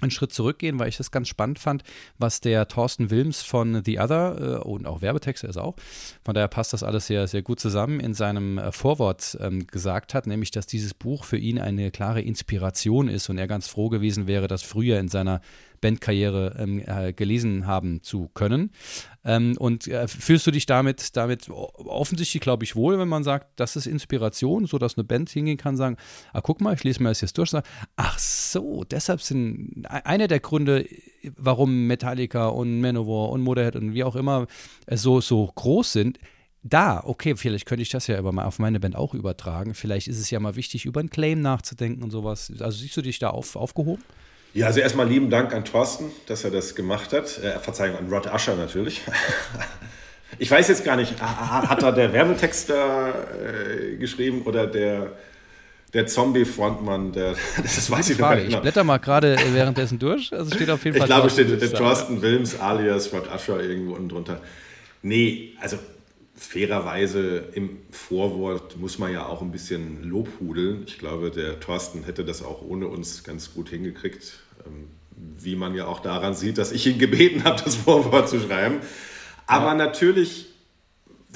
[0.02, 1.84] einen Schritt zurückgehen, weil ich das ganz spannend fand,
[2.20, 5.76] was der Thorsten Wilms von The Other äh, und auch Werbetexte ist auch,
[6.24, 10.14] von daher passt das alles sehr, sehr gut zusammen, in seinem äh, Vorwort ähm, gesagt
[10.14, 13.90] hat, nämlich, dass dieses Buch für ihn eine klare Inspiration ist und er ganz froh
[13.90, 15.42] gewesen wäre, das früher in seiner
[15.82, 18.72] Bandkarriere ähm, äh, gelesen haben zu können.
[19.24, 23.60] Ähm, und äh, fühlst du dich damit, damit offensichtlich, glaube ich, wohl, wenn man sagt,
[23.60, 25.98] das ist Inspiration, so dass eine Band hingehen kann, sagen,
[26.34, 27.52] ah, guck mal, ich lese mir das jetzt durch,
[27.96, 30.86] ach so, deshalb sind e-, einer der Gründe,
[31.36, 34.48] warum Metallica und Manowar und Motorhead und wie auch immer
[34.86, 36.20] äh, so, so groß sind,
[36.64, 39.74] da, okay, vielleicht könnte ich das ja aber mal auf meine Band auch übertragen.
[39.74, 42.52] Vielleicht ist es ja mal wichtig, über einen Claim nachzudenken und sowas.
[42.60, 44.04] Also siehst du dich da auf, aufgehoben?
[44.54, 47.38] Ja, also erstmal lieben Dank an Thorsten, dass er das gemacht hat.
[47.38, 49.02] Äh, Verzeihung, an Rod Usher natürlich.
[50.40, 55.14] Ich weiß jetzt gar nicht, hat da der Werbetext da äh, geschrieben oder der,
[55.94, 58.42] der Zombie-Frontmann, der, das weiß ich Frage.
[58.42, 58.58] Nicht genau.
[58.58, 60.32] Ich blätter mal gerade äh, währenddessen durch.
[60.34, 61.08] Also steht auf jeden Fall.
[61.08, 64.42] Ich glaube, es steht äh, Thorsten Wilms alias Rod Usher irgendwo unten drunter.
[65.02, 65.80] Nee, also
[66.38, 70.84] fairerweise im Vorwort muss man ja auch ein bisschen lobhudeln.
[70.88, 74.40] Ich glaube, der Thorsten hätte das auch ohne uns ganz gut hingekriegt.
[74.66, 74.88] Ähm,
[75.40, 78.80] wie man ja auch daran sieht, dass ich ihn gebeten habe, das Vorwort zu schreiben.
[79.48, 79.76] Aber ja.
[79.76, 80.48] natürlich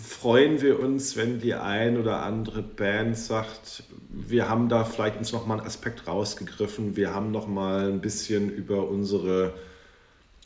[0.02, 5.32] freuen wir uns, wenn die ein oder andere Band sagt, wir haben da vielleicht uns
[5.32, 9.54] nochmal einen Aspekt rausgegriffen, wir haben nochmal ein bisschen über unsere,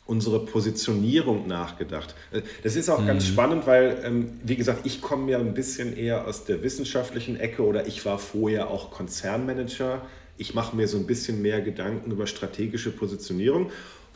[0.06, 2.14] unsere Positionierung nachgedacht.
[2.62, 3.06] Das ist auch mhm.
[3.08, 7.38] ganz spannend, weil, ähm, wie gesagt, ich komme ja ein bisschen eher aus der wissenschaftlichen
[7.38, 10.02] Ecke oder ich war vorher auch Konzernmanager.
[10.38, 13.70] Ich mache mir so ein bisschen mehr Gedanken über strategische Positionierung.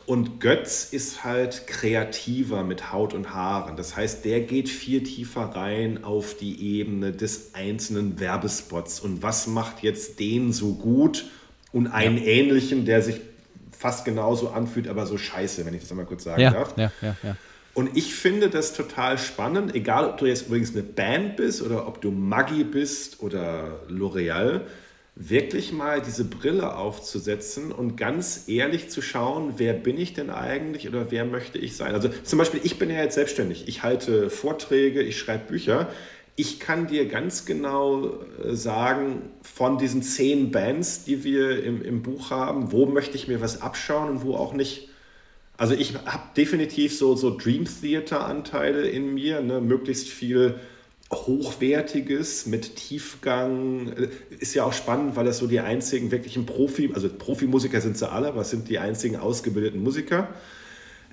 [0.05, 3.75] Und Götz ist halt kreativer mit Haut und Haaren.
[3.75, 8.99] Das heißt, der geht viel tiefer rein auf die Ebene des einzelnen Werbespots.
[8.99, 11.25] Und was macht jetzt den so gut
[11.71, 12.23] und einen ja.
[12.23, 13.21] ähnlichen, der sich
[13.81, 16.77] fast genauso anfühlt, aber so scheiße, wenn ich das einmal kurz sagen ja, darf.
[16.77, 17.35] Ja, ja, ja.
[17.73, 21.87] Und ich finde das total spannend, egal ob du jetzt übrigens eine Band bist oder
[21.87, 24.61] ob du Maggi bist oder L'Oreal
[25.15, 30.87] wirklich mal diese Brille aufzusetzen und ganz ehrlich zu schauen, wer bin ich denn eigentlich
[30.87, 31.93] oder wer möchte ich sein.
[31.93, 33.67] Also zum Beispiel, ich bin ja jetzt selbstständig.
[33.67, 35.89] Ich halte Vorträge, ich schreibe Bücher.
[36.35, 42.01] Ich kann dir ganz genau äh, sagen, von diesen zehn Bands, die wir im, im
[42.01, 44.89] Buch haben, wo möchte ich mir was abschauen und wo auch nicht.
[45.57, 49.61] Also ich habe definitiv so, so Dream Theater-Anteile in mir, ne?
[49.61, 50.55] möglichst viel
[51.13, 53.93] Hochwertiges mit Tiefgang.
[54.39, 58.09] Ist ja auch spannend, weil das so die einzigen wirklichen Profi, also Profimusiker sind sie
[58.09, 60.29] alle, aber es sind die einzigen ausgebildeten Musiker.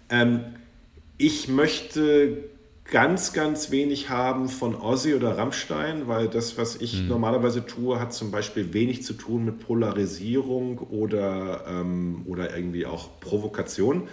[0.09, 0.45] Ähm,
[1.19, 2.45] ich möchte
[2.91, 7.09] ganz, ganz wenig haben von Ozzy oder Rammstein, weil das, was ich mhm.
[7.09, 13.21] normalerweise tue, hat zum Beispiel wenig zu tun mit Polarisierung oder, ähm, oder irgendwie auch
[13.21, 14.09] Provokation.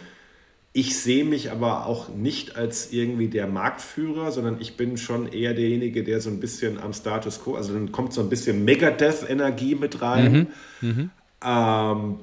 [0.73, 5.53] Ich sehe mich aber auch nicht als irgendwie der Marktführer, sondern ich bin schon eher
[5.53, 9.75] derjenige, der so ein bisschen am Status quo, also dann kommt so ein bisschen Megadeth-Energie
[9.75, 10.49] mit rein.
[10.81, 10.89] Mhm.
[10.89, 11.09] Mhm.
[11.41, 12.15] Ähm,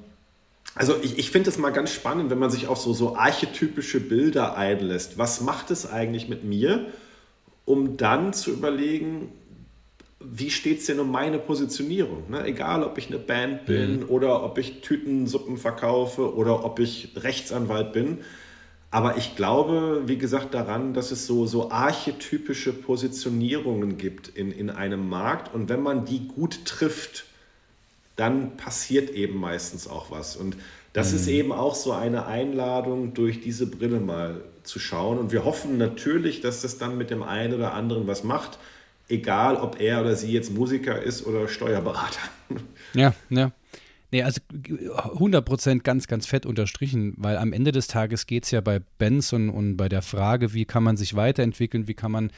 [0.74, 4.00] also ich, ich finde es mal ganz spannend, wenn man sich auf so, so archetypische
[4.00, 5.18] Bilder einlässt.
[5.18, 6.86] Was macht es eigentlich mit mir,
[7.64, 9.28] um dann zu überlegen,
[10.24, 12.30] wie steht es denn um meine Positionierung?
[12.30, 12.44] Ne?
[12.44, 14.08] Egal, ob ich eine Band bin mhm.
[14.08, 18.18] oder ob ich Tütensuppen verkaufe oder ob ich Rechtsanwalt bin.
[18.90, 24.70] Aber ich glaube, wie gesagt, daran, dass es so, so archetypische Positionierungen gibt in, in
[24.70, 25.54] einem Markt.
[25.54, 27.24] Und wenn man die gut trifft,
[28.22, 30.36] dann passiert eben meistens auch was.
[30.36, 30.56] Und
[30.92, 31.16] das mhm.
[31.16, 35.18] ist eben auch so eine Einladung, durch diese Brille mal zu schauen.
[35.18, 38.60] Und wir hoffen natürlich, dass das dann mit dem einen oder anderen was macht,
[39.08, 42.20] egal ob er oder sie jetzt Musiker ist oder Steuerberater.
[42.94, 43.50] Ja, ja.
[44.12, 48.60] Nee, also 100% ganz, ganz fett unterstrichen, weil am Ende des Tages geht es ja
[48.60, 52.30] bei Benz und, und bei der Frage, wie kann man sich weiterentwickeln, wie kann man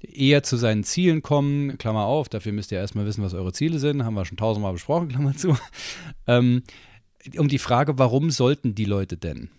[0.00, 3.78] eher zu seinen Zielen kommen, Klammer auf, dafür müsst ihr erstmal wissen, was eure Ziele
[3.78, 5.56] sind, haben wir schon tausendmal besprochen, Klammer zu,
[6.26, 6.62] ähm,
[7.36, 9.50] um die Frage, warum sollten die Leute denn?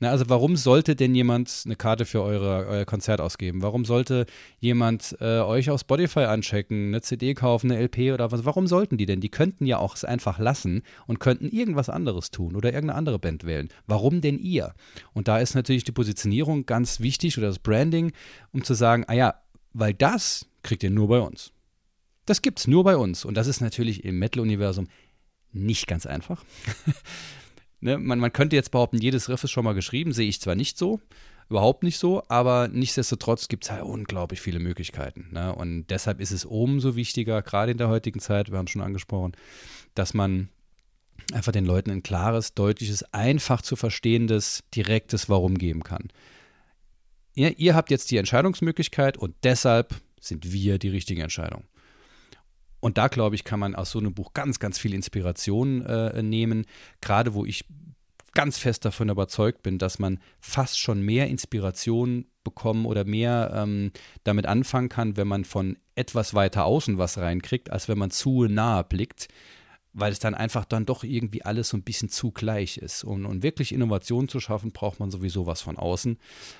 [0.00, 3.62] Na, also warum sollte denn jemand eine Karte für eure, euer Konzert ausgeben?
[3.62, 4.26] Warum sollte
[4.60, 8.44] jemand äh, euch auf Spotify anchecken, eine CD kaufen, eine LP oder was?
[8.44, 9.20] Warum sollten die denn?
[9.20, 13.18] Die könnten ja auch es einfach lassen und könnten irgendwas anderes tun oder irgendeine andere
[13.18, 13.70] Band wählen.
[13.88, 14.72] Warum denn ihr?
[15.14, 18.12] Und da ist natürlich die Positionierung ganz wichtig oder das Branding,
[18.52, 19.34] um zu sagen, ah ja,
[19.78, 21.52] weil das kriegt ihr nur bei uns.
[22.26, 23.24] Das gibt's nur bei uns.
[23.24, 24.88] Und das ist natürlich im Metal-Universum
[25.52, 26.44] nicht ganz einfach.
[27.80, 30.56] Ne, man, man könnte jetzt behaupten, jedes Riff ist schon mal geschrieben, sehe ich zwar
[30.56, 31.00] nicht so,
[31.48, 35.28] überhaupt nicht so, aber nichtsdestotrotz gibt es halt unglaublich viele Möglichkeiten.
[35.30, 35.54] Ne?
[35.54, 38.82] Und deshalb ist es umso wichtiger, gerade in der heutigen Zeit, wir haben es schon
[38.82, 39.30] angesprochen,
[39.94, 40.48] dass man
[41.32, 46.08] einfach den Leuten ein klares, deutliches, einfach zu verstehendes, direktes Warum geben kann.
[47.38, 51.62] Ihr, ihr habt jetzt die Entscheidungsmöglichkeit und deshalb sind wir die richtige Entscheidung.
[52.80, 56.20] Und da, glaube ich, kann man aus so einem Buch ganz, ganz viel Inspiration äh,
[56.20, 56.66] nehmen.
[57.00, 57.64] Gerade wo ich
[58.34, 63.92] ganz fest davon überzeugt bin, dass man fast schon mehr Inspiration bekommen oder mehr ähm,
[64.24, 68.46] damit anfangen kann, wenn man von etwas weiter außen was reinkriegt, als wenn man zu
[68.46, 69.28] nahe blickt
[69.98, 73.04] weil es dann einfach dann doch irgendwie alles so ein bisschen zu gleich ist.
[73.04, 76.18] Und, um wirklich Innovation zu schaffen, braucht man sowieso was von außen.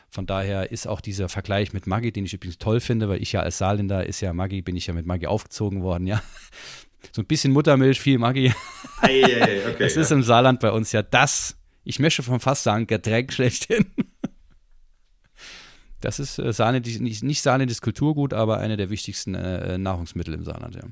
[0.08, 3.32] Von daher ist auch dieser Vergleich mit Maggi, den ich übrigens toll finde, weil ich
[3.32, 6.22] ja als Saarländer ist ja Maggi, bin ich ja mit Maggi aufgezogen worden, ja.
[7.12, 8.52] So ein bisschen Muttermilch, viel Maggi.
[9.02, 10.02] Ei, ei, okay, das ja.
[10.02, 13.86] ist im Saarland bei uns ja das, ich möchte von fast sagen, Getränk schlechthin.
[16.00, 20.32] Das ist äh, Sahne, nicht, nicht Sahne das Kulturgut, aber eine der wichtigsten äh, Nahrungsmittel
[20.34, 20.82] im Saarland, ja.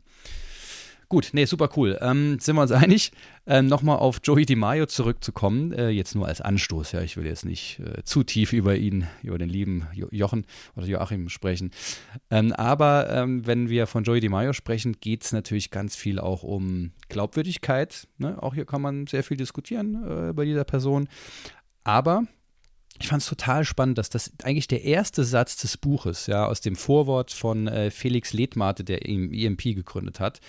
[1.09, 1.97] Gut, nee, super cool.
[2.01, 3.13] Ähm, sind wir uns einig?
[3.47, 7.45] Ähm, Nochmal auf Joey DiMaio zurückzukommen, äh, jetzt nur als Anstoß, ja, ich will jetzt
[7.45, 11.71] nicht äh, zu tief über ihn, über den lieben jo Jochen oder Joachim sprechen.
[12.31, 16.43] Ähm, aber ähm, wenn wir von Joey DiMaio sprechen, geht es natürlich ganz viel auch
[16.43, 18.09] um Glaubwürdigkeit.
[18.19, 18.43] Ne?
[18.43, 21.09] Auch hier kann man sehr viel diskutieren äh, bei dieser Person.
[21.85, 22.25] Aber
[23.01, 26.61] ich fand es total spannend, dass das eigentlich der erste Satz des Buches, ja, aus
[26.61, 30.41] dem Vorwort von äh, Felix Ledmate, der im EMP gegründet hat,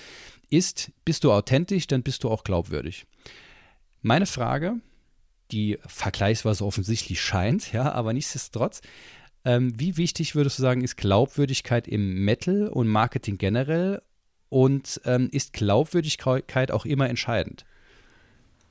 [0.49, 3.05] ist, bist du authentisch, dann bist du auch glaubwürdig.
[4.01, 4.75] Meine Frage,
[5.51, 8.81] die vergleichsweise offensichtlich scheint, ja, aber nichtsdestotrotz,
[9.45, 14.01] ähm, wie wichtig würdest du sagen, ist Glaubwürdigkeit im Metal und Marketing generell
[14.49, 17.65] und ähm, ist Glaubwürdigkeit auch immer entscheidend?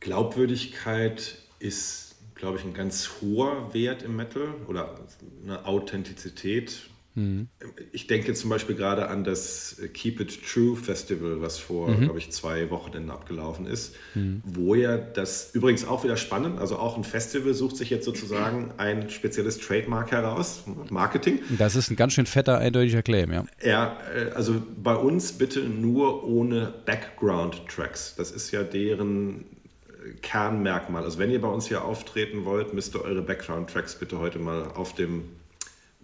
[0.00, 4.94] Glaubwürdigkeit ist, glaube ich, ein ganz hoher Wert im Metal oder
[5.42, 7.48] eine Authentizität Mhm.
[7.92, 12.02] Ich denke zum Beispiel gerade an das Keep It True Festival, was vor, mhm.
[12.02, 14.42] glaube ich, zwei Wochenenden abgelaufen ist, mhm.
[14.44, 18.72] wo ja das übrigens auch wieder spannend, also auch ein Festival sucht sich jetzt sozusagen
[18.76, 21.40] ein spezielles Trademark heraus, Marketing.
[21.58, 23.44] Das ist ein ganz schön fetter, eindeutiger Claim, ja.
[23.64, 28.16] Ja, äh, also bei uns bitte nur ohne Background-Tracks.
[28.16, 31.02] Das ist ja deren äh, Kernmerkmal.
[31.02, 34.64] Also wenn ihr bei uns hier auftreten wollt, müsst ihr eure Background-Tracks bitte heute mal
[34.74, 35.24] auf dem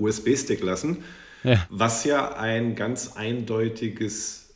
[0.03, 1.05] USB-Stick lassen,
[1.45, 1.67] ja.
[1.71, 4.51] was ja ein ganz eindeutiges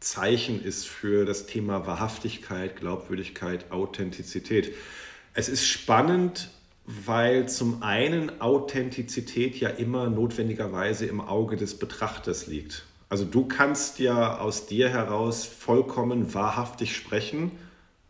[0.00, 4.74] Zeichen ist für das Thema Wahrhaftigkeit, Glaubwürdigkeit, Authentizität.
[5.32, 6.50] Es ist spannend,
[6.86, 12.84] weil zum einen Authentizität ja immer notwendigerweise im Auge des Betrachters liegt.
[13.08, 17.52] Also du kannst ja aus dir heraus vollkommen wahrhaftig sprechen,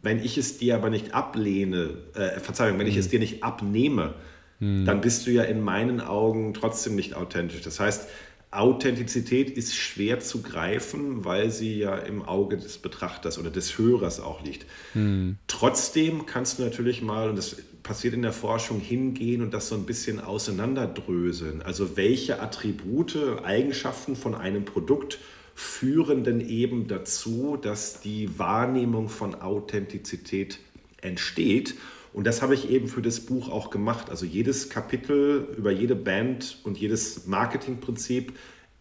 [0.02, 3.10] wenn ich es dir aber nicht ablehne, äh, Verzeihung, wenn ich es mhm.
[3.10, 4.14] dir nicht abnehme,
[4.58, 4.84] hm.
[4.84, 7.62] dann bist du ja in meinen Augen trotzdem nicht authentisch.
[7.62, 8.08] Das heißt,
[8.54, 14.20] Authentizität ist schwer zu greifen, weil sie ja im Auge des Betrachters oder des Hörers
[14.20, 14.66] auch liegt.
[14.92, 15.36] Hm.
[15.48, 19.74] Trotzdem kannst du natürlich mal, und das passiert in der Forschung, hingehen und das so
[19.74, 21.62] ein bisschen auseinanderdröseln.
[21.62, 25.18] Also welche Attribute, Eigenschaften von einem Produkt
[25.54, 30.58] führen denn eben dazu, dass die Wahrnehmung von Authentizität
[31.00, 31.74] entsteht
[32.14, 34.08] und das habe ich eben für das Buch auch gemacht.
[34.08, 38.32] Also jedes Kapitel über jede Band und jedes Marketingprinzip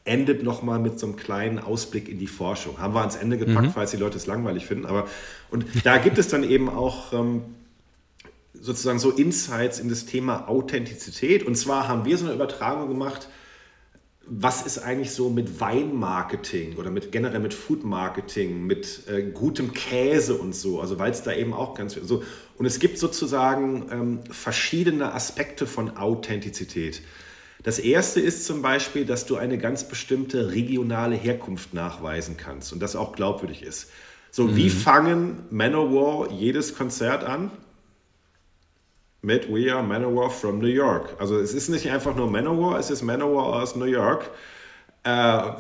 [0.06, 2.78] endet nochmal mit so einem kleinen Ausblick in die Forschung.
[2.78, 3.72] Haben wir ans Ende gepackt, mhm.
[3.72, 4.86] falls die Leute es langweilig finden.
[4.86, 5.08] Aber
[5.50, 7.42] und da gibt es dann eben auch ähm,
[8.54, 11.44] sozusagen so Insights in das Thema Authentizität.
[11.44, 13.30] Und zwar haben wir so eine Übertragung gemacht
[14.26, 20.36] was ist eigentlich so mit Weinmarketing oder mit generell mit Foodmarketing, mit äh, gutem Käse
[20.36, 22.24] und so, also weil es da eben auch ganz so
[22.58, 27.02] und es gibt sozusagen ähm, verschiedene Aspekte von Authentizität.
[27.64, 32.82] Das erste ist zum Beispiel, dass du eine ganz bestimmte regionale Herkunft nachweisen kannst und
[32.82, 33.90] das auch glaubwürdig ist.
[34.32, 34.56] So, mhm.
[34.56, 37.52] wie fangen Manowar jedes Konzert an?
[39.24, 41.16] Mit We Are Manowar from New York.
[41.18, 44.30] Also es ist nicht einfach nur Manowar, es ist Manowar aus New York.
[45.08, 45.56] Uh,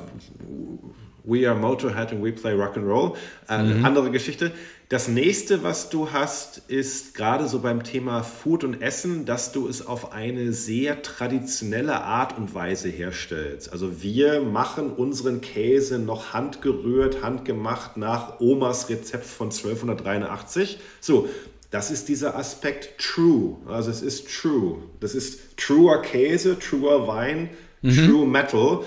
[1.23, 3.13] we Are Motorhead and We Play Rock and Roll.
[3.49, 3.85] Äh, mhm.
[3.85, 4.51] Andere Geschichte.
[4.89, 9.67] Das nächste, was du hast, ist gerade so beim Thema Food und Essen, dass du
[9.67, 13.71] es auf eine sehr traditionelle Art und Weise herstellst.
[13.71, 20.79] Also wir machen unseren Käse noch handgerührt, handgemacht nach Omas Rezept von 1283.
[20.99, 21.29] So,
[21.73, 23.57] das ist dieser Aspekt True.
[23.65, 24.77] Also es ist True.
[24.99, 27.49] Das ist truer Käse, truer Wein,
[27.81, 27.95] mhm.
[27.95, 28.83] True Metal.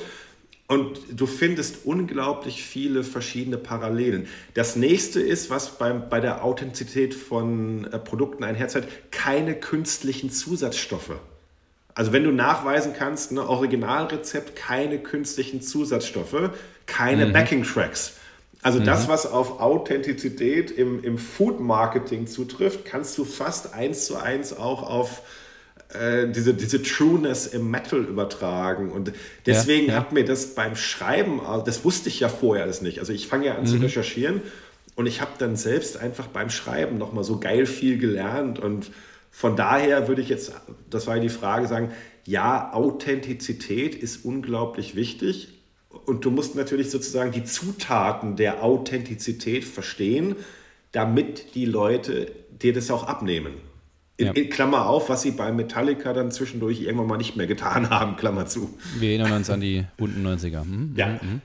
[0.68, 4.28] Und du findest unglaublich viele verschiedene Parallelen.
[4.54, 11.18] Das nächste ist, was beim, bei der Authentizität von äh, Produkten einherzieht, keine künstlichen Zusatzstoffe.
[11.92, 16.50] Also wenn du nachweisen kannst, ne, Originalrezept, keine künstlichen Zusatzstoffe,
[16.86, 17.32] keine mhm.
[17.32, 18.15] Backing Tracks.
[18.66, 18.84] Also mhm.
[18.84, 24.82] das, was auf Authentizität im, im Food-Marketing zutrifft, kannst du fast eins zu eins auch
[24.82, 25.22] auf
[25.94, 28.90] äh, diese, diese Trueness im Metal übertragen.
[28.90, 29.12] Und
[29.46, 30.00] deswegen ja, ja.
[30.00, 32.98] hat mir das beim Schreiben, das wusste ich ja vorher alles nicht.
[32.98, 33.66] Also ich fange ja an mhm.
[33.66, 34.42] zu recherchieren
[34.96, 38.58] und ich habe dann selbst einfach beim Schreiben nochmal so geil viel gelernt.
[38.58, 38.90] Und
[39.30, 40.50] von daher würde ich jetzt,
[40.90, 41.92] das war ja die Frage, sagen,
[42.24, 45.55] ja, Authentizität ist unglaublich wichtig,
[46.04, 50.36] und du musst natürlich sozusagen die Zutaten der Authentizität verstehen,
[50.92, 53.54] damit die Leute dir das auch abnehmen.
[54.18, 54.32] In, ja.
[54.32, 58.16] in, Klammer auf, was sie bei Metallica dann zwischendurch irgendwann mal nicht mehr getan haben,
[58.16, 58.78] Klammer zu.
[58.98, 60.62] Wir erinnern uns an die bunten 90er.
[60.62, 61.06] Hm, ja.
[61.06, 61.40] Hm, hm.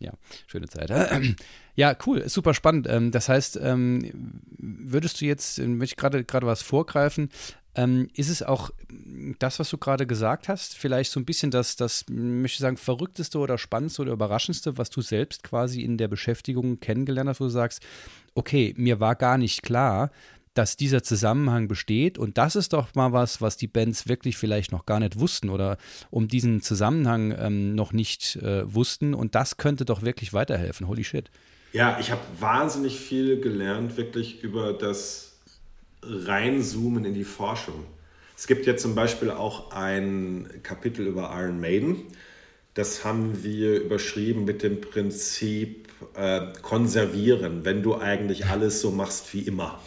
[0.00, 0.12] ja,
[0.46, 0.90] schöne Zeit.
[1.76, 2.86] Ja, cool, super spannend.
[2.88, 7.28] Ähm, das heißt, ähm, würdest du jetzt, äh, möchte ich gerade gerade was vorgreifen,
[7.76, 8.70] ähm, ist es auch
[9.38, 12.78] das, was du gerade gesagt hast, vielleicht so ein bisschen das, das, möchte ich sagen,
[12.78, 17.44] verrückteste oder spannendste oder überraschendste, was du selbst quasi in der Beschäftigung kennengelernt hast, wo
[17.44, 17.82] du sagst,
[18.34, 20.10] okay, mir war gar nicht klar,
[20.54, 22.16] dass dieser Zusammenhang besteht.
[22.16, 25.50] Und das ist doch mal was, was die Bands wirklich vielleicht noch gar nicht wussten
[25.50, 25.76] oder
[26.10, 29.12] um diesen Zusammenhang ähm, noch nicht äh, wussten.
[29.12, 30.88] Und das könnte doch wirklich weiterhelfen.
[30.88, 31.30] Holy shit.
[31.74, 35.35] Ja, ich habe wahnsinnig viel gelernt, wirklich über das
[36.08, 37.84] Reinzoomen in die Forschung.
[38.36, 42.02] Es gibt ja zum Beispiel auch ein Kapitel über Iron Maiden.
[42.74, 49.32] Das haben wir überschrieben mit dem Prinzip äh, konservieren, wenn du eigentlich alles so machst
[49.32, 49.80] wie immer.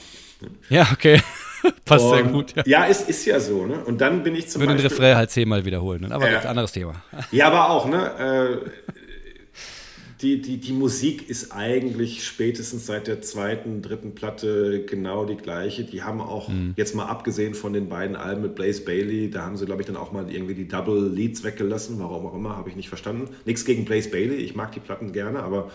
[0.69, 1.21] Ja, okay.
[1.85, 2.55] Passt und, sehr gut.
[2.55, 3.65] Ja, ja ist, ist ja so.
[3.65, 3.83] Ne?
[3.83, 4.85] Und dann bin ich zum Würde Beispiel...
[4.85, 6.11] Würde den Refrain halt zehnmal wiederholen, ne?
[6.11, 7.03] aber äh, ein anderes Thema.
[7.31, 8.63] Ja, aber auch, ne?
[8.65, 8.91] Äh,
[10.21, 15.85] die, die, die Musik ist eigentlich spätestens seit der zweiten, dritten Platte genau die gleiche.
[15.85, 16.73] Die haben auch, mhm.
[16.75, 19.87] jetzt mal abgesehen von den beiden Alben mit Blaze Bailey, da haben sie, glaube ich,
[19.87, 23.33] dann auch mal irgendwie die Double Leads weggelassen, warum auch immer, habe ich nicht verstanden.
[23.45, 25.71] Nichts gegen Blaze Bailey, ich mag die Platten gerne, aber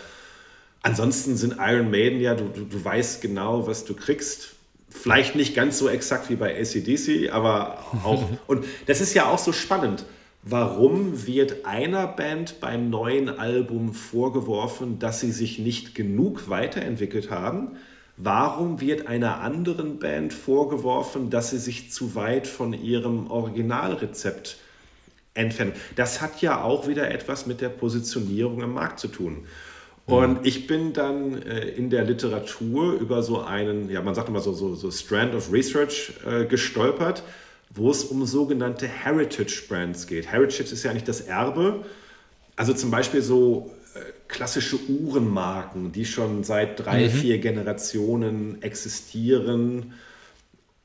[0.82, 4.56] ansonsten sind Iron Maiden ja, du, du, du weißt genau, was du kriegst.
[4.90, 9.38] Vielleicht nicht ganz so exakt wie bei ACDC, aber auch, und das ist ja auch
[9.38, 10.04] so spannend
[10.46, 17.78] Warum wird einer Band beim neuen Album vorgeworfen, dass sie sich nicht genug weiterentwickelt haben?
[18.18, 24.58] Warum wird einer anderen Band vorgeworfen, dass sie sich zu weit von ihrem Originalrezept
[25.32, 25.72] entfernen?
[25.96, 29.46] Das hat ja auch wieder etwas mit der Positionierung im Markt zu tun.
[30.04, 34.40] Und ich bin dann äh, in der Literatur über so einen, ja, man sagt immer
[34.40, 37.22] so, so, so Strand of Research äh, gestolpert,
[37.74, 40.30] wo es um sogenannte Heritage Brands geht.
[40.30, 41.84] Heritage ist ja eigentlich das Erbe.
[42.56, 43.98] Also zum Beispiel so äh,
[44.28, 47.10] klassische Uhrenmarken, die schon seit drei, mhm.
[47.10, 49.94] vier Generationen existieren.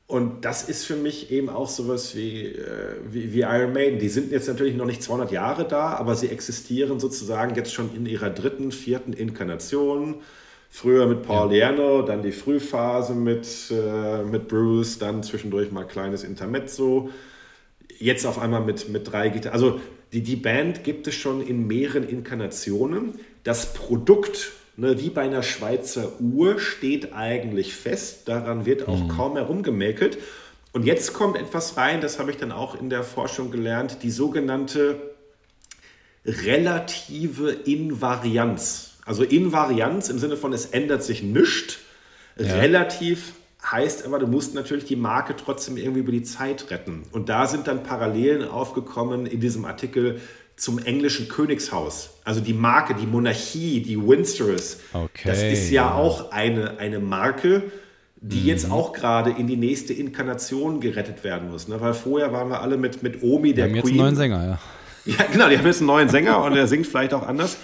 [0.08, 4.00] Und das ist für mich eben auch sowas wie, äh, wie, wie, Iron Maiden.
[4.00, 7.94] Die sind jetzt natürlich noch nicht 200 Jahre da, aber sie existieren sozusagen jetzt schon
[7.94, 10.16] in ihrer dritten, vierten Inkarnation.
[10.72, 11.72] Früher mit Paul ja.
[11.72, 17.10] Diano, dann die Frühphase mit, äh, mit Bruce, dann zwischendurch mal kleines Intermezzo.
[17.98, 19.52] Jetzt auf einmal mit, mit drei Gitarren.
[19.52, 19.80] Also
[20.12, 23.18] die, die Band gibt es schon in mehreren Inkarnationen.
[23.42, 28.28] Das Produkt, ne, wie bei einer Schweizer Uhr, steht eigentlich fest.
[28.28, 29.08] Daran wird auch mhm.
[29.08, 30.18] kaum herumgemäkelt.
[30.72, 34.10] Und jetzt kommt etwas rein, das habe ich dann auch in der Forschung gelernt, die
[34.12, 35.16] sogenannte
[36.24, 38.89] relative Invarianz.
[39.10, 41.78] Also Invarianz im Sinne von, es ändert sich nichts.
[42.38, 42.54] Ja.
[42.54, 47.02] Relativ heißt aber, du musst natürlich die Marke trotzdem irgendwie über die Zeit retten.
[47.10, 50.20] Und da sind dann Parallelen aufgekommen in diesem Artikel
[50.54, 52.10] zum englischen Königshaus.
[52.22, 54.78] Also die Marke, die Monarchie, die Windsors.
[54.92, 57.64] Okay, das ist ja, ja, auch eine, eine Marke,
[58.20, 58.46] die mhm.
[58.46, 61.66] jetzt auch gerade in die nächste Inkarnation gerettet werden muss.
[61.66, 61.80] Ne?
[61.80, 63.82] Weil vorher waren wir alle mit, mit Omi, der wir haben Queen.
[63.82, 64.58] Jetzt einen neuen Sänger, ja.
[65.06, 67.56] Ja, genau, die haben jetzt einen neuen Sänger und der singt vielleicht auch anders.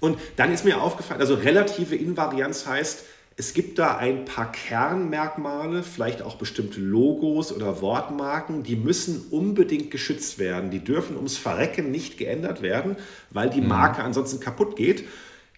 [0.00, 3.04] Und dann ist mir aufgefallen, also relative Invarianz heißt,
[3.36, 9.90] es gibt da ein paar Kernmerkmale, vielleicht auch bestimmte Logos oder Wortmarken, die müssen unbedingt
[9.90, 10.70] geschützt werden.
[10.70, 12.96] Die dürfen ums Verrecken nicht geändert werden,
[13.30, 13.68] weil die mhm.
[13.68, 15.04] Marke ansonsten kaputt geht.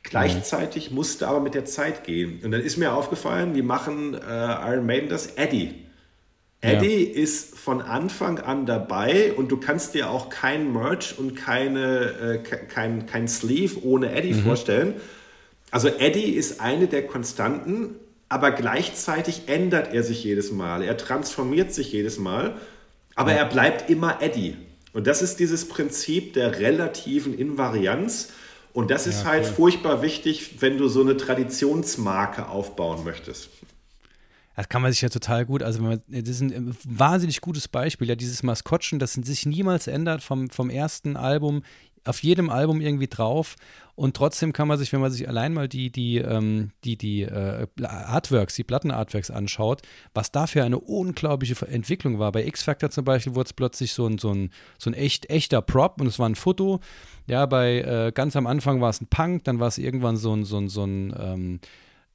[0.04, 0.96] Gleichzeitig mhm.
[0.96, 2.40] musste aber mit der Zeit gehen.
[2.44, 5.26] Und dann ist mir aufgefallen, wie machen äh, Iron Maiden das?
[5.34, 5.81] Eddie.
[6.62, 7.22] Eddie ja.
[7.22, 12.66] ist von Anfang an dabei und du kannst dir auch kein Merch und keine, äh,
[12.68, 14.44] kein, kein Sleeve ohne Eddie mhm.
[14.44, 14.94] vorstellen.
[15.72, 17.96] Also Eddie ist eine der Konstanten,
[18.28, 20.82] aber gleichzeitig ändert er sich jedes Mal.
[20.82, 22.54] Er transformiert sich jedes Mal,
[23.16, 23.38] aber ja.
[23.38, 24.56] er bleibt immer Eddie.
[24.92, 28.30] Und das ist dieses Prinzip der relativen Invarianz.
[28.72, 29.52] Und das ist ja, halt cool.
[29.52, 33.50] furchtbar wichtig, wenn du so eine Traditionsmarke aufbauen möchtest.
[34.56, 38.08] Das kann man sich ja total gut, also man, das ist ein wahnsinnig gutes Beispiel,
[38.08, 41.62] ja, dieses Maskottchen, das sich niemals ändert vom, vom ersten Album,
[42.04, 43.56] auf jedem Album irgendwie drauf
[43.94, 47.22] und trotzdem kann man sich, wenn man sich allein mal die, die, ähm, die, die
[47.22, 49.82] äh, Artworks, die Plattenartworks anschaut,
[50.14, 52.32] was da für eine unglaubliche Entwicklung war.
[52.32, 55.62] Bei X-Factor zum Beispiel wurde es plötzlich so ein, so ein, so ein echt, echter
[55.62, 56.80] Prop und es war ein Foto.
[57.26, 60.34] Ja, bei äh, ganz am Anfang war es ein Punk, dann war es irgendwann so
[60.34, 61.60] ein, so ein, so ein ähm,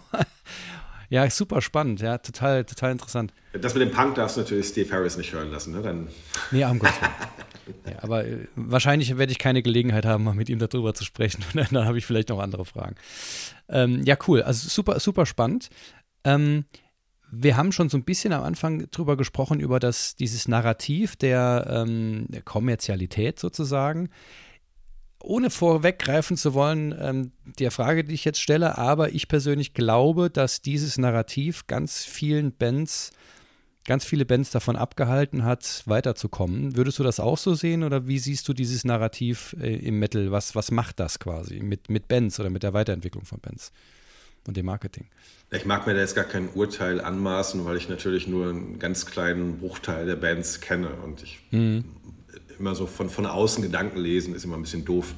[1.10, 3.32] ja, super spannend, ja, total, total interessant.
[3.54, 5.82] Das mit dem Punk darfst du natürlich Steve Harris nicht hören lassen, ne?
[5.82, 6.08] Dann
[6.52, 6.94] nee, am Gott.
[7.86, 11.44] ja, aber äh, wahrscheinlich werde ich keine Gelegenheit haben, mal mit ihm darüber zu sprechen.
[11.54, 12.96] dann habe ich vielleicht noch andere Fragen.
[13.70, 14.42] Ähm, ja, cool.
[14.42, 15.70] Also super, super spannend.
[16.24, 16.66] Ähm,
[17.32, 21.68] wir haben schon so ein bisschen am Anfang drüber gesprochen, über das, dieses Narrativ der,
[21.70, 24.10] ähm, der Kommerzialität sozusagen.
[25.22, 30.30] Ohne vorweggreifen zu wollen, ähm, der Frage, die ich jetzt stelle, aber ich persönlich glaube,
[30.30, 33.12] dass dieses Narrativ ganz vielen Bands,
[33.86, 36.78] ganz viele Bands davon abgehalten hat, weiterzukommen.
[36.78, 40.32] Würdest du das auch so sehen oder wie siehst du dieses Narrativ äh, im Metal?
[40.32, 43.74] Was, was macht das quasi mit, mit Bands oder mit der Weiterentwicklung von Bands
[44.48, 45.06] und dem Marketing?
[45.52, 49.06] Ich mag mir da jetzt gar kein Urteil anmaßen, weil ich natürlich nur einen ganz
[49.06, 51.84] kleinen Bruchteil der Bands kenne und ich mhm.
[52.60, 55.14] Immer so von, von außen Gedanken lesen ist immer ein bisschen doof.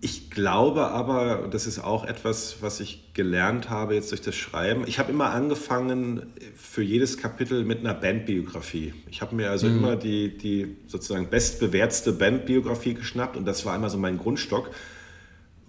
[0.00, 4.84] Ich glaube aber, das ist auch etwas, was ich gelernt habe jetzt durch das Schreiben.
[4.88, 8.94] Ich habe immer angefangen für jedes Kapitel mit einer Bandbiografie.
[9.10, 9.78] Ich habe mir also mhm.
[9.78, 14.70] immer die, die sozusagen bestbewertste Bandbiografie geschnappt und das war immer so mein Grundstock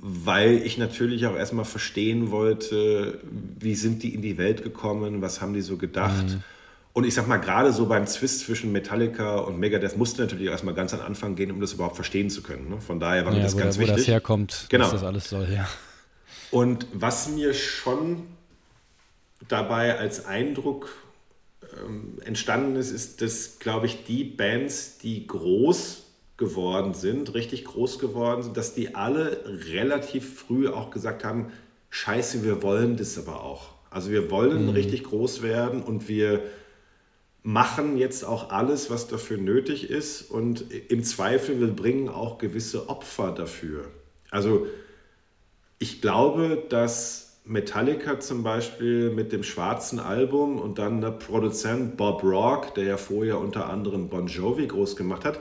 [0.06, 3.20] weil ich natürlich auch erstmal verstehen wollte,
[3.58, 6.26] wie sind die in die Welt gekommen, was haben die so gedacht.
[6.26, 6.44] Mhm.
[6.94, 10.76] Und ich sag mal, gerade so beim Zwist zwischen Metallica und Megadeth musste natürlich erstmal
[10.76, 12.70] ganz am Anfang gehen, um das überhaupt verstehen zu können.
[12.70, 12.80] Ne?
[12.82, 13.96] Von daher war mir das ganz wo wichtig.
[13.96, 14.86] Wo das herkommt, genau.
[14.86, 15.68] was das alles soll, ja.
[16.52, 18.28] Und was mir schon
[19.48, 20.89] dabei als Eindruck
[21.84, 26.04] ähm, entstanden ist, ist, dass, glaube ich, die Bands, die groß
[26.38, 31.52] geworden sind, richtig groß geworden sind, dass die alle relativ früh auch gesagt haben,
[31.89, 33.70] scheiße, wir wollen das aber auch.
[33.89, 34.70] Also wir wollen mhm.
[34.70, 36.41] richtig groß werden und wir
[37.44, 42.89] machen jetzt auch alles, was dafür nötig ist und im Zweifel, wir bringen auch gewisse
[42.89, 43.86] Opfer dafür.
[44.32, 44.66] Also
[45.78, 52.24] ich glaube, dass Metallica zum Beispiel mit dem schwarzen Album und dann der Produzent Bob
[52.24, 55.39] Rock, der ja vorher unter anderem Bon Jovi groß gemacht hat,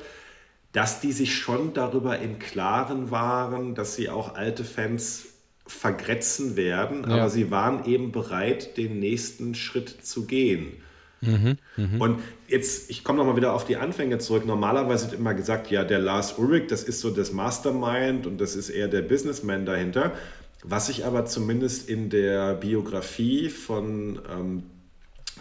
[0.72, 5.26] dass die sich schon darüber im Klaren waren, dass sie auch alte Fans
[5.64, 7.14] vergrätzen werden, ja.
[7.14, 10.82] aber sie waren eben bereit, den nächsten Schritt zu gehen.
[11.22, 11.98] Mhm, mh.
[11.98, 12.18] Und
[12.48, 14.44] jetzt, ich komme nochmal wieder auf die Anfänge zurück.
[14.44, 18.56] Normalerweise wird immer gesagt, ja, der Lars Ulrich, das ist so das Mastermind und das
[18.56, 20.12] ist eher der Businessman dahinter.
[20.64, 24.62] Was ich aber zumindest in der Biografie von ähm,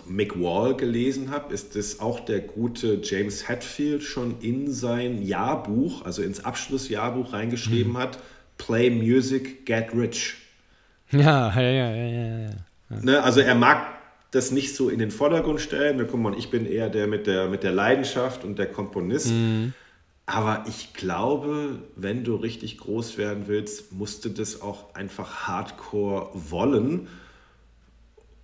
[0.08, 6.06] Mick Wall gelesen habe, ist dass auch der gute James Hetfield schon in sein Jahrbuch,
[6.06, 7.98] also ins Abschlussjahrbuch reingeschrieben mhm.
[7.98, 8.20] hat,
[8.58, 10.38] Play Music, Get Rich.
[11.12, 12.40] Ja, ja, ja, ja, ja.
[12.40, 12.50] ja.
[13.02, 14.01] Ne, also er mag
[14.32, 16.06] das nicht so in den Vordergrund stellen.
[16.10, 19.32] Guck mal, ich bin eher der mit der, mit der Leidenschaft und der Komponist.
[19.32, 19.74] Mhm.
[20.26, 26.30] Aber ich glaube, wenn du richtig groß werden willst, musst du das auch einfach hardcore
[26.34, 27.10] wollen.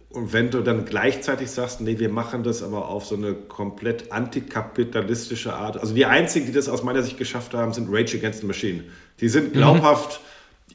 [0.09, 4.11] Und wenn du dann gleichzeitig sagst, nee, wir machen das aber auf so eine komplett
[4.11, 5.77] antikapitalistische Art.
[5.77, 8.83] Also die einzigen, die das aus meiner Sicht geschafft haben, sind Rage Against the Machine.
[9.21, 9.53] Die sind mhm.
[9.53, 10.19] glaubhaft.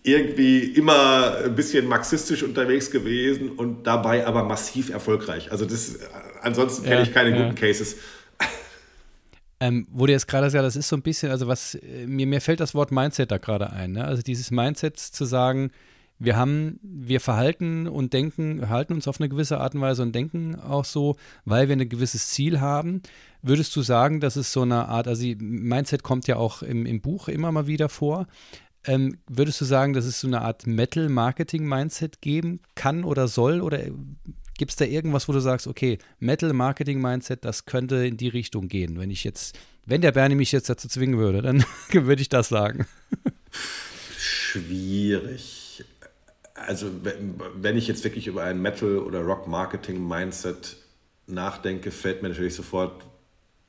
[0.03, 5.53] Irgendwie immer ein bisschen marxistisch unterwegs gewesen und dabei aber massiv erfolgreich.
[5.53, 5.99] Also das,
[6.43, 7.43] ansonsten kenne ja, ich keine ja.
[7.43, 7.97] guten Cases.
[9.61, 12.41] Ähm, wo du jetzt gerade sagst, das ist so ein bisschen, also was, mir, mir
[12.41, 13.93] fällt das Wort Mindset da gerade ein.
[13.93, 14.05] Ne?
[14.05, 15.71] Also dieses Mindset zu sagen,
[16.19, 20.15] wir haben, wir verhalten und denken, halten uns auf eine gewisse Art und Weise und
[20.15, 23.03] denken auch so, weil wir ein gewisses Ziel haben.
[23.41, 27.01] Würdest du sagen, dass es so eine Art, also Mindset kommt ja auch im, im
[27.01, 28.27] Buch immer mal wieder vor.
[28.85, 33.61] Ähm, würdest du sagen, dass es so eine Art Metal-Marketing-Mindset geben kann oder soll?
[33.61, 33.81] Oder
[34.59, 38.99] gibt es da irgendwas, wo du sagst, okay, Metal-Marketing-Mindset, das könnte in die Richtung gehen?
[38.99, 42.49] Wenn ich jetzt, wenn der Bernie mich jetzt dazu zwingen würde, dann würde ich das
[42.49, 42.87] sagen.
[44.19, 45.63] Schwierig
[46.67, 46.91] also
[47.55, 50.77] wenn ich jetzt wirklich über ein Metal- oder Rock-Marketing-Mindset
[51.27, 53.05] nachdenke, fällt mir natürlich sofort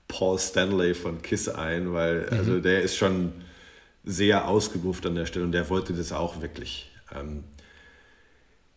[0.07, 2.37] Paul Stanley von Kiss ein, weil mhm.
[2.37, 3.33] also der ist schon
[4.03, 6.91] sehr ausgebuft an der Stelle und der wollte das auch wirklich.
[7.15, 7.43] Ähm,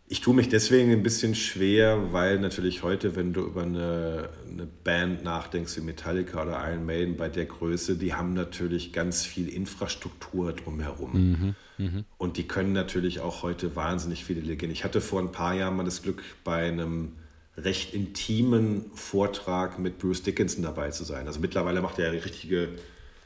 [0.09, 4.65] ich tue mich deswegen ein bisschen schwer, weil natürlich heute, wenn du über eine, eine,
[4.65, 9.49] Band nachdenkst wie Metallica oder Iron Maiden bei der Größe, die haben natürlich ganz viel
[9.49, 11.11] Infrastruktur drumherum.
[11.31, 12.03] Mhm, mh.
[12.17, 14.71] Und die können natürlich auch heute wahnsinnig viele delegieren.
[14.71, 17.17] Ich hatte vor ein paar Jahren mal das Glück, bei einem
[17.57, 21.27] recht intimen Vortrag mit Bruce Dickinson dabei zu sein.
[21.27, 22.69] Also mittlerweile macht er ja richtige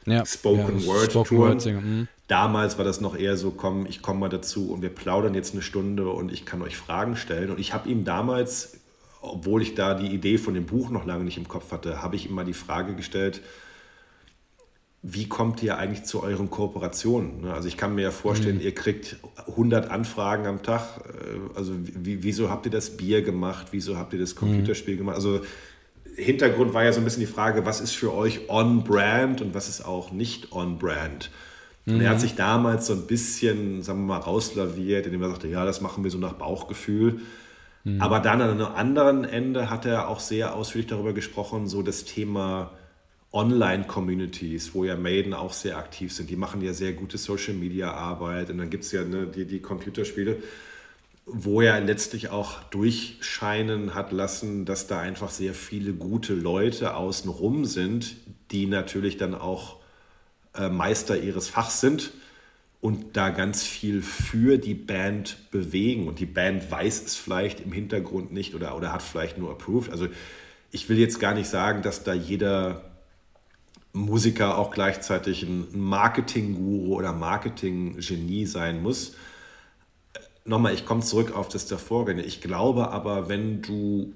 [0.05, 1.57] ja, Spoken Word Touren.
[1.57, 2.07] Mhm.
[2.27, 5.53] Damals war das noch eher so, komm, ich komme mal dazu und wir plaudern jetzt
[5.53, 7.51] eine Stunde und ich kann euch Fragen stellen.
[7.51, 8.79] Und ich habe ihm damals,
[9.21, 12.15] obwohl ich da die Idee von dem Buch noch lange nicht im Kopf hatte, habe
[12.15, 13.41] ich ihm mal die Frage gestellt,
[15.03, 17.41] wie kommt ihr eigentlich zu euren Kooperationen?
[17.41, 18.61] Ne, also ich kann mir ja vorstellen, mhm.
[18.61, 21.01] ihr kriegt 100 Anfragen am Tag.
[21.07, 23.67] Äh, also wieso habt ihr das Bier gemacht?
[23.71, 24.99] Wieso habt ihr das Computerspiel mhm.
[24.99, 25.15] gemacht?
[25.15, 25.41] Also
[26.15, 29.69] Hintergrund war ja so ein bisschen die Frage, was ist für euch on-brand und was
[29.69, 31.31] ist auch nicht on-brand?
[31.85, 31.95] Mhm.
[31.95, 32.21] Und er hat mhm.
[32.21, 36.03] sich damals so ein bisschen, sagen wir mal, rauslaviert, indem er sagte, ja, das machen
[36.03, 37.21] wir so nach Bauchgefühl.
[37.83, 38.01] Mhm.
[38.01, 42.05] Aber dann an einem anderen Ende hat er auch sehr ausführlich darüber gesprochen, so das
[42.05, 42.71] Thema
[43.33, 46.29] Online-Communities, wo ja Maiden auch sehr aktiv sind.
[46.29, 50.37] Die machen ja sehr gute Social-Media-Arbeit und dann gibt es ja ne, die, die Computerspiele,
[51.33, 57.65] wo er letztlich auch durchscheinen hat lassen, dass da einfach sehr viele gute Leute außenrum
[57.65, 58.15] sind,
[58.51, 59.77] die natürlich dann auch
[60.55, 62.11] äh, Meister ihres Fachs sind
[62.81, 66.07] und da ganz viel für die Band bewegen.
[66.07, 69.91] Und die Band weiß es vielleicht im Hintergrund nicht oder, oder hat vielleicht nur approved.
[69.91, 70.07] Also
[70.71, 72.91] ich will jetzt gar nicht sagen, dass da jeder
[73.93, 79.15] Musiker auch gleichzeitig ein Marketing-Guru oder Marketing-Genie sein muss.
[80.43, 82.23] Nochmal, ich komme zurück auf das davorgehende.
[82.23, 84.13] Ich glaube aber, wenn du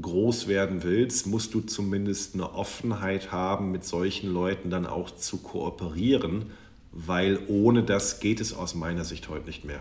[0.00, 5.38] groß werden willst, musst du zumindest eine Offenheit haben, mit solchen Leuten dann auch zu
[5.38, 6.50] kooperieren,
[6.92, 9.80] weil ohne das geht es aus meiner Sicht heute nicht mehr.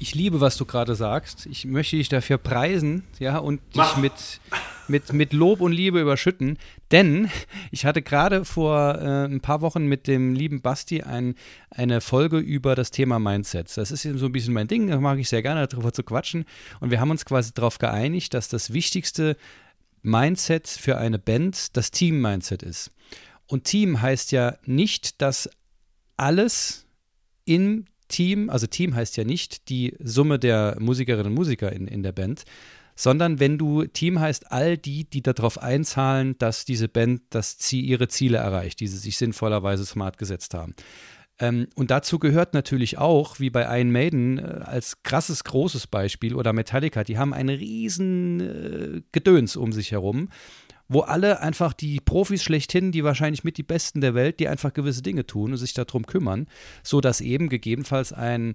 [0.00, 1.46] Ich liebe, was du gerade sagst.
[1.46, 4.12] Ich möchte dich dafür preisen, ja, und dich mit,
[4.88, 6.58] mit, mit Lob und Liebe überschütten.
[6.90, 7.30] Denn
[7.70, 11.34] ich hatte gerade vor äh, ein paar Wochen mit dem lieben Basti ein,
[11.70, 13.74] eine Folge über das Thema Mindsets.
[13.74, 16.02] Das ist eben so ein bisschen mein Ding, da mag ich sehr gerne darüber zu
[16.02, 16.44] quatschen.
[16.80, 19.36] Und wir haben uns quasi darauf geeinigt, dass das wichtigste
[20.02, 22.90] Mindset für eine Band das Team-Mindset ist.
[23.46, 25.48] Und Team heißt ja nicht, dass
[26.16, 26.86] alles
[27.44, 32.02] im Team, also Team heißt ja nicht die Summe der Musikerinnen und Musiker in, in
[32.02, 32.44] der Band,
[32.98, 37.84] sondern wenn du Team heißt all die, die darauf einzahlen, dass diese Band das Ziel,
[37.84, 40.74] ihre Ziele erreicht, die sie sich sinnvollerweise smart gesetzt haben.
[41.38, 46.34] Ähm, und dazu gehört natürlich auch, wie bei Iron Maiden, äh, als krasses großes Beispiel
[46.34, 50.28] oder Metallica, die haben ein riesen äh, Gedöns um sich herum
[50.90, 54.72] wo alle einfach die Profis schlechthin, die wahrscheinlich mit die Besten der Welt, die einfach
[54.72, 56.46] gewisse Dinge tun und sich darum kümmern,
[56.82, 58.54] so dass eben gegebenenfalls ein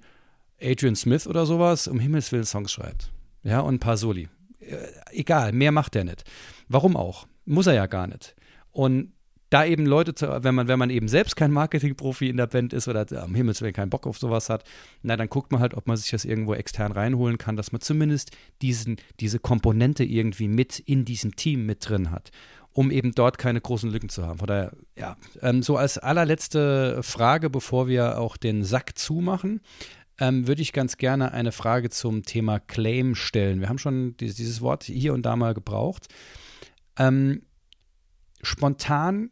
[0.60, 3.12] Adrian Smith oder sowas um Himmels Willen Songs schreibt.
[3.44, 4.30] Ja, und ein paar Soli.
[4.60, 4.76] Äh,
[5.12, 6.24] egal, mehr macht er nicht.
[6.68, 7.28] Warum auch?
[7.46, 8.36] Muss er ja gar nicht.
[8.72, 9.14] Und
[9.54, 12.74] da eben Leute, zu, wenn man, wenn man eben selbst kein Marketingprofi in der Band
[12.74, 14.64] ist oder am Himmels Willen keinen Bock auf sowas hat,
[15.04, 17.80] na, dann guckt man halt, ob man sich das irgendwo extern reinholen kann, dass man
[17.80, 18.32] zumindest
[18.64, 22.32] diesen, diese Komponente irgendwie mit in diesem Team mit drin hat,
[22.72, 24.40] um eben dort keine großen Lücken zu haben.
[24.40, 29.62] Von daher, ja, ähm, so als allerletzte Frage, bevor wir auch den Sack zumachen,
[30.20, 33.60] ähm, würde ich ganz gerne eine Frage zum Thema Claim stellen.
[33.60, 36.08] Wir haben schon dieses, dieses Wort hier und da mal gebraucht.
[36.98, 37.44] Ähm,
[38.42, 39.32] spontan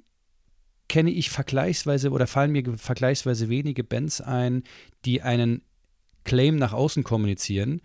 [0.90, 4.64] kenne ich vergleichsweise oder fallen mir vergleichsweise wenige Bands ein,
[5.06, 5.62] die einen
[6.24, 7.82] Claim nach außen kommunizieren,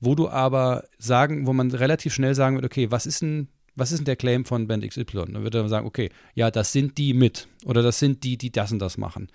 [0.00, 3.92] wo du aber sagen, wo man relativ schnell sagen wird, okay, was ist denn, was
[3.92, 5.32] ist denn der Claim von Band XY?
[5.32, 8.50] Dann wird er sagen, okay, ja, das sind die mit oder das sind die, die
[8.50, 9.28] das und das machen.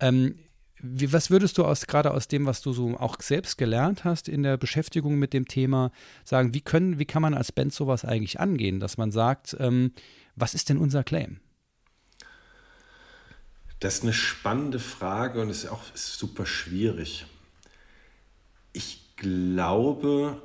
[0.00, 0.36] Ähm,
[0.82, 4.28] wie, was würdest du aus, gerade aus dem, was du so auch selbst gelernt hast
[4.28, 5.92] in der Beschäftigung mit dem Thema,
[6.24, 9.92] sagen, wie können, wie kann man als Band sowas eigentlich angehen, dass man sagt, ähm,
[10.36, 11.40] was ist denn unser Claim?
[13.80, 17.26] Das ist eine spannende Frage und ist auch super schwierig.
[18.72, 20.40] Ich glaube,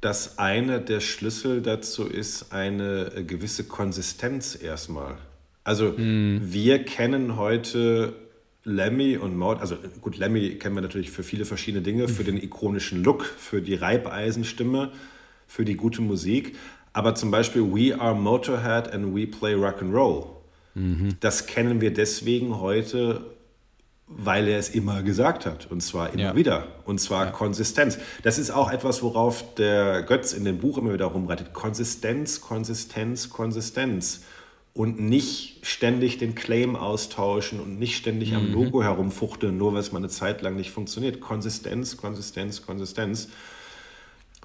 [0.00, 5.16] dass einer der Schlüssel dazu ist eine gewisse Konsistenz erstmal.
[5.62, 6.40] Also hm.
[6.42, 8.14] wir kennen heute
[8.64, 12.36] Lemmy und Maud, also gut, Lemmy kennen wir natürlich für viele verschiedene Dinge, für den
[12.36, 14.92] ikonischen Look, für die Reibeisenstimme,
[15.46, 16.56] für die gute Musik.
[16.92, 20.34] Aber zum Beispiel We Are Motorhead and We Play Rock and Roll
[20.74, 21.16] Mhm.
[21.20, 23.22] Das kennen wir deswegen heute,
[24.06, 25.70] weil er es immer gesagt hat.
[25.70, 26.36] Und zwar immer ja.
[26.36, 26.66] wieder.
[26.84, 27.30] Und zwar ja.
[27.30, 27.98] Konsistenz.
[28.22, 31.52] Das ist auch etwas, worauf der Götz in dem Buch immer wieder rumreitet.
[31.52, 34.22] Konsistenz, Konsistenz, Konsistenz.
[34.74, 38.36] Und nicht ständig den Claim austauschen und nicht ständig mhm.
[38.36, 41.20] am Logo herumfuchteln, nur weil es mal eine Zeit lang nicht funktioniert.
[41.20, 43.28] Konsistenz, Konsistenz, Konsistenz.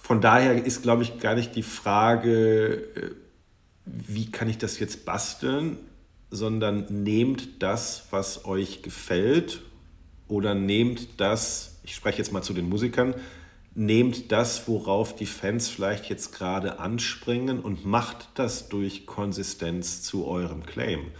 [0.01, 3.11] Von daher ist, glaube ich, gar nicht die Frage, äh,
[3.85, 5.77] wie kann ich das jetzt basteln,
[6.31, 9.61] sondern nehmt das, was euch gefällt
[10.27, 13.15] oder nehmt das, ich spreche jetzt mal zu den Musikern,
[13.75, 20.27] nehmt das, worauf die Fans vielleicht jetzt gerade anspringen und macht das durch Konsistenz zu
[20.27, 21.11] eurem Claim.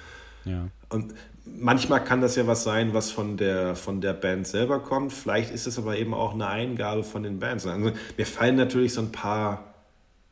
[0.45, 0.68] Ja.
[0.89, 1.14] Und
[1.45, 5.14] manchmal kann das ja was sein, was von der, von der Band selber kommt.
[5.14, 7.66] Vielleicht ist es aber eben auch eine Eingabe von den Bands.
[7.66, 9.76] Also mir fallen natürlich so ein paar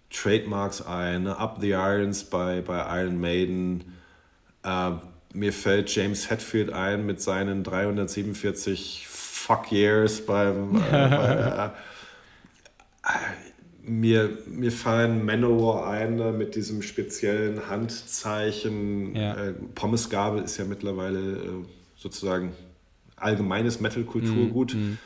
[0.10, 1.24] Trademarks ein.
[1.24, 1.38] Ne?
[1.38, 3.98] Up the Irons bei, bei Iron Maiden
[4.64, 4.92] äh,
[5.34, 10.78] mir fällt James Hetfield ein mit seinen 347 Fuck Years beim.
[10.78, 11.70] Äh, bei, äh,
[13.88, 19.16] mir, mir fallen Manowar ein ne, mit diesem speziellen Handzeichen.
[19.16, 19.36] Ja.
[19.36, 21.50] Äh, Pommesgabel ist ja mittlerweile äh,
[21.96, 22.52] sozusagen
[23.16, 24.76] allgemeines Metal-Kulturgut.
[24.76, 24.98] Mm, mm.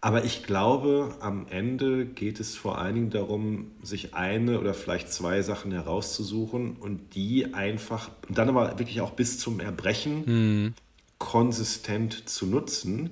[0.00, 5.12] Aber ich glaube, am Ende geht es vor allen Dingen darum, sich eine oder vielleicht
[5.12, 10.74] zwei Sachen herauszusuchen und die einfach, und dann aber wirklich auch bis zum Erbrechen mhm.
[11.18, 13.10] konsistent zu nutzen,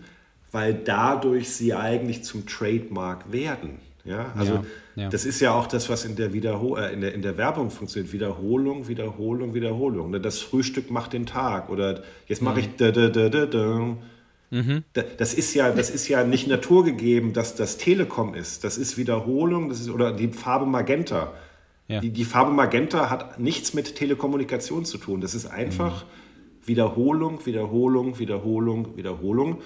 [0.52, 3.80] weil dadurch sie eigentlich zum Trademark werden.
[4.06, 4.62] Ja, also ja,
[4.94, 5.08] ja.
[5.08, 7.70] das ist ja auch das, was in der, Wiederhol äh, in, der, in der Werbung
[7.70, 8.12] funktioniert.
[8.12, 10.10] Wiederholung, Wiederholung, Wiederholung.
[10.10, 13.96] Ne, das Frühstück macht den Tag oder jetzt mache ich da, da, da, da, da.
[14.50, 14.84] Mhm.
[15.18, 18.62] Das, ist ja, das ist ja nicht naturgegeben, dass das Telekom ist.
[18.62, 21.32] Das ist Wiederholung das ist, oder die Farbe Magenta.
[21.88, 22.00] Ja.
[22.00, 25.20] Die, die Farbe Magenta hat nichts mit Telekommunikation zu tun.
[25.20, 26.68] Das ist einfach mhm.
[26.68, 29.58] Wiederholung, Wiederholung, Wiederholung, Wiederholung.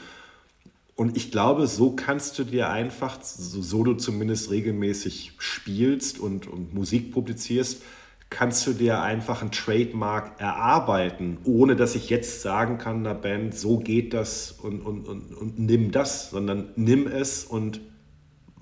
[1.00, 6.74] Und ich glaube, so kannst du dir einfach, so, du zumindest regelmäßig spielst und, und
[6.74, 7.80] Musik publizierst,
[8.28, 13.54] kannst du dir einfach ein Trademark erarbeiten, ohne dass ich jetzt sagen kann, einer Band,
[13.56, 17.80] so geht das und, und, und, und nimm das, sondern nimm es und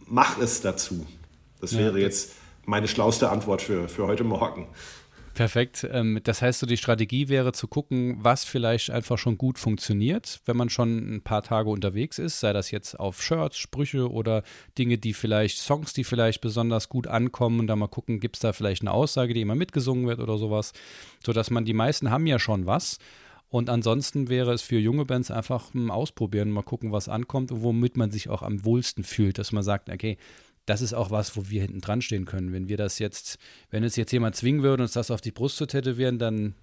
[0.06, 1.04] mach es dazu.
[1.60, 2.34] Das wäre ja, jetzt
[2.64, 4.68] meine schlauste Antwort für, für heute Morgen.
[5.34, 5.86] Perfekt.
[5.90, 10.40] Ähm, das heißt, so die Strategie wäre zu gucken, was vielleicht einfach schon gut funktioniert,
[10.46, 14.42] wenn man schon ein paar Tage unterwegs ist, sei das jetzt auf Shirts, Sprüche oder
[14.78, 18.40] Dinge, die vielleicht, Songs, die vielleicht besonders gut ankommen und dann mal gucken, gibt es
[18.40, 20.72] da vielleicht eine Aussage, die immer mitgesungen wird oder sowas,
[21.24, 22.98] sodass man, die meisten haben ja schon was.
[23.50, 27.62] Und ansonsten wäre es für junge Bands einfach ein Ausprobieren, mal gucken, was ankommt und
[27.62, 30.18] womit man sich auch am wohlsten fühlt, dass man sagt, okay,
[30.68, 32.52] das ist auch was, wo wir hinten dran stehen können.
[32.52, 33.38] Wenn wir das jetzt,
[33.70, 36.54] wenn es jetzt jemand zwingen würde, uns das auf die Brust zu tätowieren, dann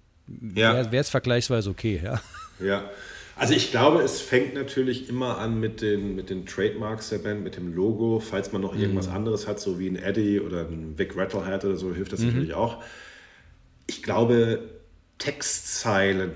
[0.54, 0.90] ja.
[0.90, 2.20] wäre es vergleichsweise okay, ja.
[2.60, 2.90] Ja.
[3.38, 7.44] Also ich glaube, es fängt natürlich immer an mit den, mit den Trademarks der Band,
[7.44, 8.18] mit dem Logo.
[8.18, 8.80] Falls man noch mhm.
[8.80, 12.20] irgendwas anderes hat, so wie ein Eddie oder ein Vic Rattlehead oder so, hilft das
[12.20, 12.28] mhm.
[12.28, 12.82] natürlich auch.
[13.86, 14.60] Ich glaube,
[15.18, 16.32] Textzeilen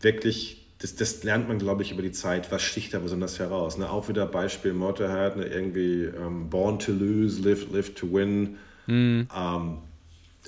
[0.00, 2.52] wirklich das, das lernt man, glaube ich, über die Zeit.
[2.52, 3.78] Was sticht da besonders heraus?
[3.78, 3.88] Ne?
[3.90, 5.46] Auch wieder Beispiel Motorhead, ne?
[5.46, 8.56] irgendwie um, ähm, Born to Lose, Live, live to Win.
[8.88, 9.78] Um, ähm,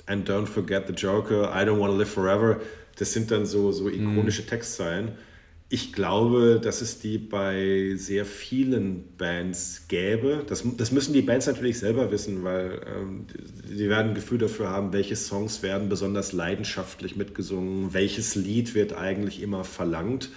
[0.05, 2.61] and don't forget the Joker, I don't want to live forever.
[2.97, 4.47] Das sind dann so, so ikonische mm.
[4.47, 5.11] Textzeilen
[5.71, 10.43] ich glaube, dass es die bei sehr vielen Bands gäbe.
[10.47, 13.27] Das, das müssen die Bands natürlich selber wissen, weil ähm,
[13.67, 18.93] sie werden ein Gefühl dafür haben, welche Songs werden besonders leidenschaftlich mitgesungen, welches Lied wird
[18.93, 20.31] eigentlich immer verlangt.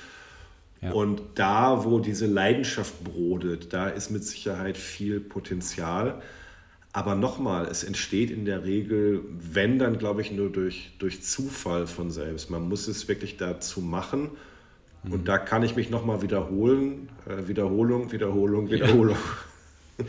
[0.82, 0.92] Ja.
[0.92, 6.20] Und da, wo diese Leidenschaft brodelt, da ist mit Sicherheit viel Potenzial.
[6.92, 11.86] Aber nochmal, es entsteht in der Regel, wenn dann, glaube ich, nur durch, durch Zufall
[11.86, 12.50] von selbst.
[12.50, 14.32] Man muss es wirklich dazu machen
[15.04, 15.24] und mhm.
[15.24, 17.08] da kann ich mich nochmal wiederholen.
[17.26, 19.16] Äh, Wiederholung, Wiederholung, Wiederholung.
[19.98, 20.04] Ja.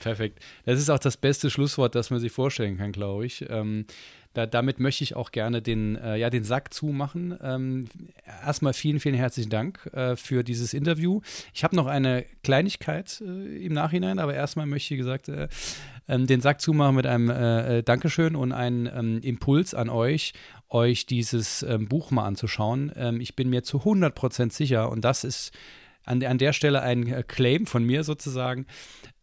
[0.00, 0.40] Perfekt.
[0.64, 3.44] Das ist auch das beste Schlusswort, das man sich vorstellen kann, glaube ich.
[3.48, 3.86] Ähm,
[4.34, 7.38] da, damit möchte ich auch gerne den, äh, ja, den Sack zumachen.
[7.42, 7.88] Ähm,
[8.44, 11.20] erstmal vielen, vielen herzlichen Dank äh, für dieses Interview.
[11.52, 15.48] Ich habe noch eine Kleinigkeit äh, im Nachhinein, aber erstmal möchte ich gesagt äh,
[16.08, 20.32] ähm, den Sack zumachen mit einem äh, äh, Dankeschön und einem ähm, Impuls an euch,
[20.68, 22.92] euch dieses ähm, Buch mal anzuschauen.
[22.96, 25.52] Ähm, ich bin mir zu 100% sicher und das ist
[26.04, 28.66] an, an der Stelle ein äh, Claim von mir sozusagen.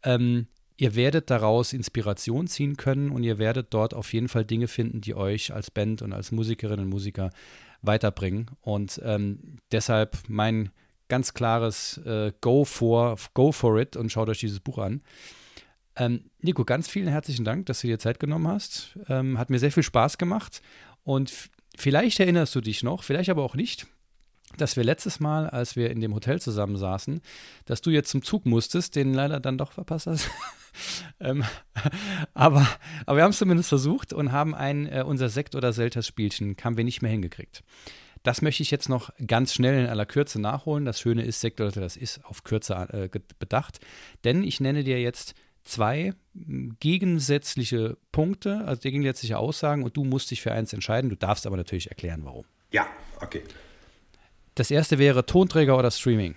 [0.03, 4.67] Ähm, ihr werdet daraus Inspiration ziehen können und ihr werdet dort auf jeden Fall Dinge
[4.67, 7.32] finden, die euch als Band und als Musikerinnen und Musiker
[7.82, 8.51] weiterbringen.
[8.61, 10.69] Und ähm, deshalb mein
[11.09, 15.01] ganz klares äh, Go for Go for it und schaut euch dieses Buch an.
[15.99, 18.97] Ähm, Nico, ganz vielen herzlichen Dank, dass du dir Zeit genommen hast.
[19.09, 20.61] Ähm, hat mir sehr viel Spaß gemacht.
[21.03, 23.85] Und vielleicht erinnerst du dich noch, vielleicht aber auch nicht,
[24.57, 27.21] dass wir letztes Mal, als wir in dem Hotel zusammensaßen,
[27.65, 30.29] dass du jetzt zum Zug musstest, den leider dann doch verpasst hast.
[31.19, 31.43] ähm,
[32.33, 32.65] aber,
[33.05, 36.77] aber wir haben es zumindest versucht und haben ein, äh, unser Sekt- oder Selters-Spielchen, haben
[36.77, 37.61] wir nicht mehr hingekriegt.
[38.23, 40.85] Das möchte ich jetzt noch ganz schnell in aller Kürze nachholen.
[40.85, 43.79] Das Schöne ist, Sekt oder das ist auf Kürze äh, bedacht.
[44.23, 46.14] Denn ich nenne dir jetzt zwei
[46.80, 51.10] gegensätzliche Punkte, also gegensätzliche Aussagen und du musst dich für eins entscheiden.
[51.10, 52.45] Du darfst aber natürlich erklären, warum.
[52.72, 52.88] Ja,
[53.22, 53.43] okay.
[54.55, 56.36] Das erste wäre Tonträger oder Streaming?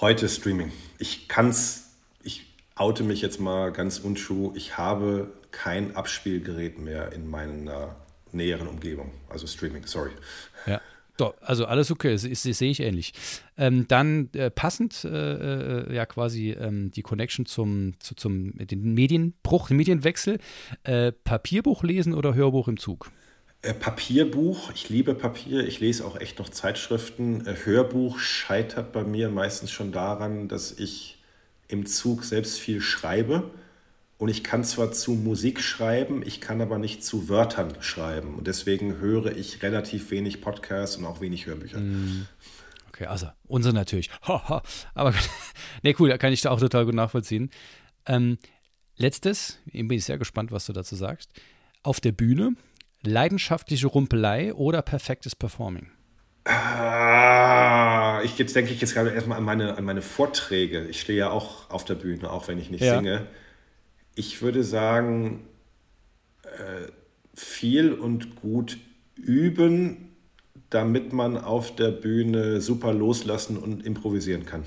[0.00, 0.72] Heute Streaming.
[0.98, 4.52] Ich kann's, ich oute mich jetzt mal ganz unschuh.
[4.54, 7.96] Ich habe kein Abspielgerät mehr in meiner
[8.32, 9.12] näheren Umgebung.
[9.28, 10.10] Also Streaming, sorry.
[10.66, 10.80] Ja.
[11.20, 13.12] So, also alles okay, das, das, das sehe ich ähnlich.
[13.58, 18.94] Ähm, dann äh, passend, äh, äh, ja quasi ähm, die Connection zum, zu, zum den
[18.94, 20.38] Medienbruch, den Medienwechsel.
[20.82, 23.10] Äh, Papierbuch lesen oder Hörbuch im Zug?
[23.60, 27.46] Äh, Papierbuch, ich liebe Papier, ich lese auch echt noch Zeitschriften.
[27.46, 31.18] Äh, Hörbuch scheitert bei mir meistens schon daran, dass ich
[31.68, 33.50] im Zug selbst viel schreibe
[34.20, 38.34] und ich kann zwar zu Musik schreiben, ich kann aber nicht zu Wörtern schreiben.
[38.34, 41.80] Und deswegen höre ich relativ wenig Podcasts und auch wenig Hörbücher.
[41.80, 42.26] Mm.
[42.90, 44.10] okay, also unsere natürlich.
[44.94, 45.14] Aber
[45.82, 47.48] ne, cool, da kann ich da auch total gut nachvollziehen.
[48.04, 48.36] Ähm,
[48.98, 51.32] letztes, bin ich sehr gespannt, was du dazu sagst.
[51.82, 52.56] Auf der Bühne,
[53.00, 55.92] leidenschaftliche Rumpelei oder perfektes Performing?
[56.44, 60.86] Ah, ich, jetzt denke ich jetzt gerade erstmal an meine, an meine Vorträge.
[60.88, 62.96] Ich stehe ja auch auf der Bühne, auch wenn ich nicht ja.
[62.96, 63.26] singe.
[64.14, 65.46] Ich würde sagen,
[66.42, 66.90] äh,
[67.34, 68.78] viel und gut
[69.16, 70.08] üben,
[70.68, 74.64] damit man auf der Bühne super loslassen und improvisieren kann.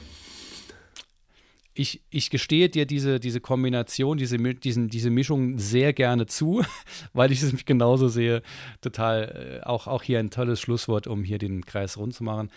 [1.75, 6.63] Ich, ich gestehe dir diese, diese Kombination, diese, diesen, diese Mischung sehr gerne zu,
[7.13, 8.43] weil ich es mich genauso sehe.
[8.81, 12.51] Total, äh, auch, auch hier ein tolles Schlusswort, um hier den Kreis rund zu machen.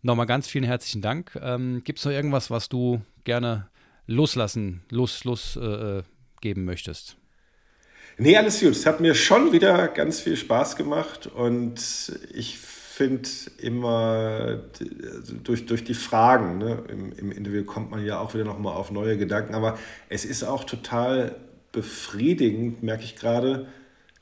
[0.00, 1.38] Nochmal ganz vielen herzlichen Dank.
[1.40, 3.68] Ähm, Gibt es noch irgendwas, was du gerne
[4.06, 6.02] loslassen, los, los äh,
[6.42, 7.16] äh geben möchtest?
[8.18, 8.72] Nee, alles gut.
[8.72, 13.28] Es hat mir schon wieder ganz viel Spaß gemacht und ich finde
[13.58, 14.60] immer
[15.14, 18.74] also durch, durch die Fragen, ne, im, im Interview kommt man ja auch wieder nochmal
[18.74, 19.78] auf neue Gedanken, aber
[20.10, 21.36] es ist auch total
[21.72, 23.66] befriedigend, merke ich gerade,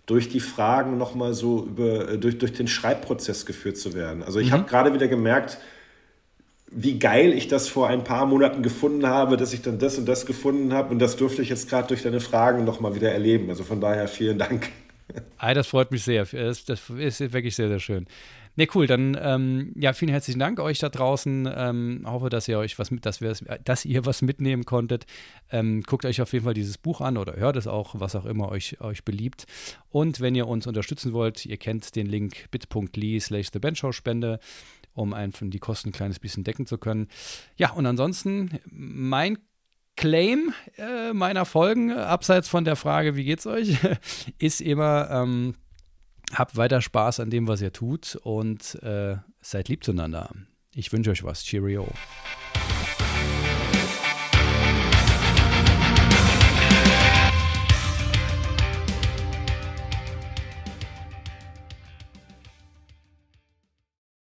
[0.07, 4.23] durch die Fragen nochmal so über, durch, durch den Schreibprozess geführt zu werden.
[4.23, 4.53] Also ich mhm.
[4.53, 5.59] habe gerade wieder gemerkt,
[6.71, 10.07] wie geil ich das vor ein paar Monaten gefunden habe, dass ich dann das und
[10.07, 10.91] das gefunden habe.
[10.91, 13.51] Und das durfte ich jetzt gerade durch deine Fragen nochmal wieder erleben.
[13.51, 14.69] Also von daher vielen Dank.
[15.39, 16.25] Ah, das freut mich sehr.
[16.25, 18.07] Das, das ist wirklich sehr, sehr schön.
[18.57, 18.87] Ne, cool.
[18.87, 21.49] Dann ähm, ja, vielen herzlichen Dank euch da draußen.
[21.53, 25.07] Ähm, hoffe, dass ihr euch was mit, dass, wir, dass ihr was mitnehmen konntet.
[25.51, 28.27] Ähm, guckt euch auf jeden Fall dieses Buch an oder hört es auch, was auch
[28.27, 29.47] immer euch, euch beliebt.
[29.91, 34.41] Und wenn ihr uns unterstützen wollt, ihr kennt den Link bit.ly slash the Spende
[34.95, 37.09] um einfach die Kosten ein kleines bisschen decken zu können.
[37.57, 39.39] Ja, und ansonsten mein
[39.97, 43.77] Claim äh, meiner Folgen, abseits von der Frage, wie geht's euch,
[44.39, 45.55] ist immer, ähm,
[46.33, 50.31] habt weiter Spaß an dem, was ihr tut und äh, seid lieb zueinander.
[50.75, 51.43] Ich wünsche euch was.
[51.43, 51.89] Cheerio.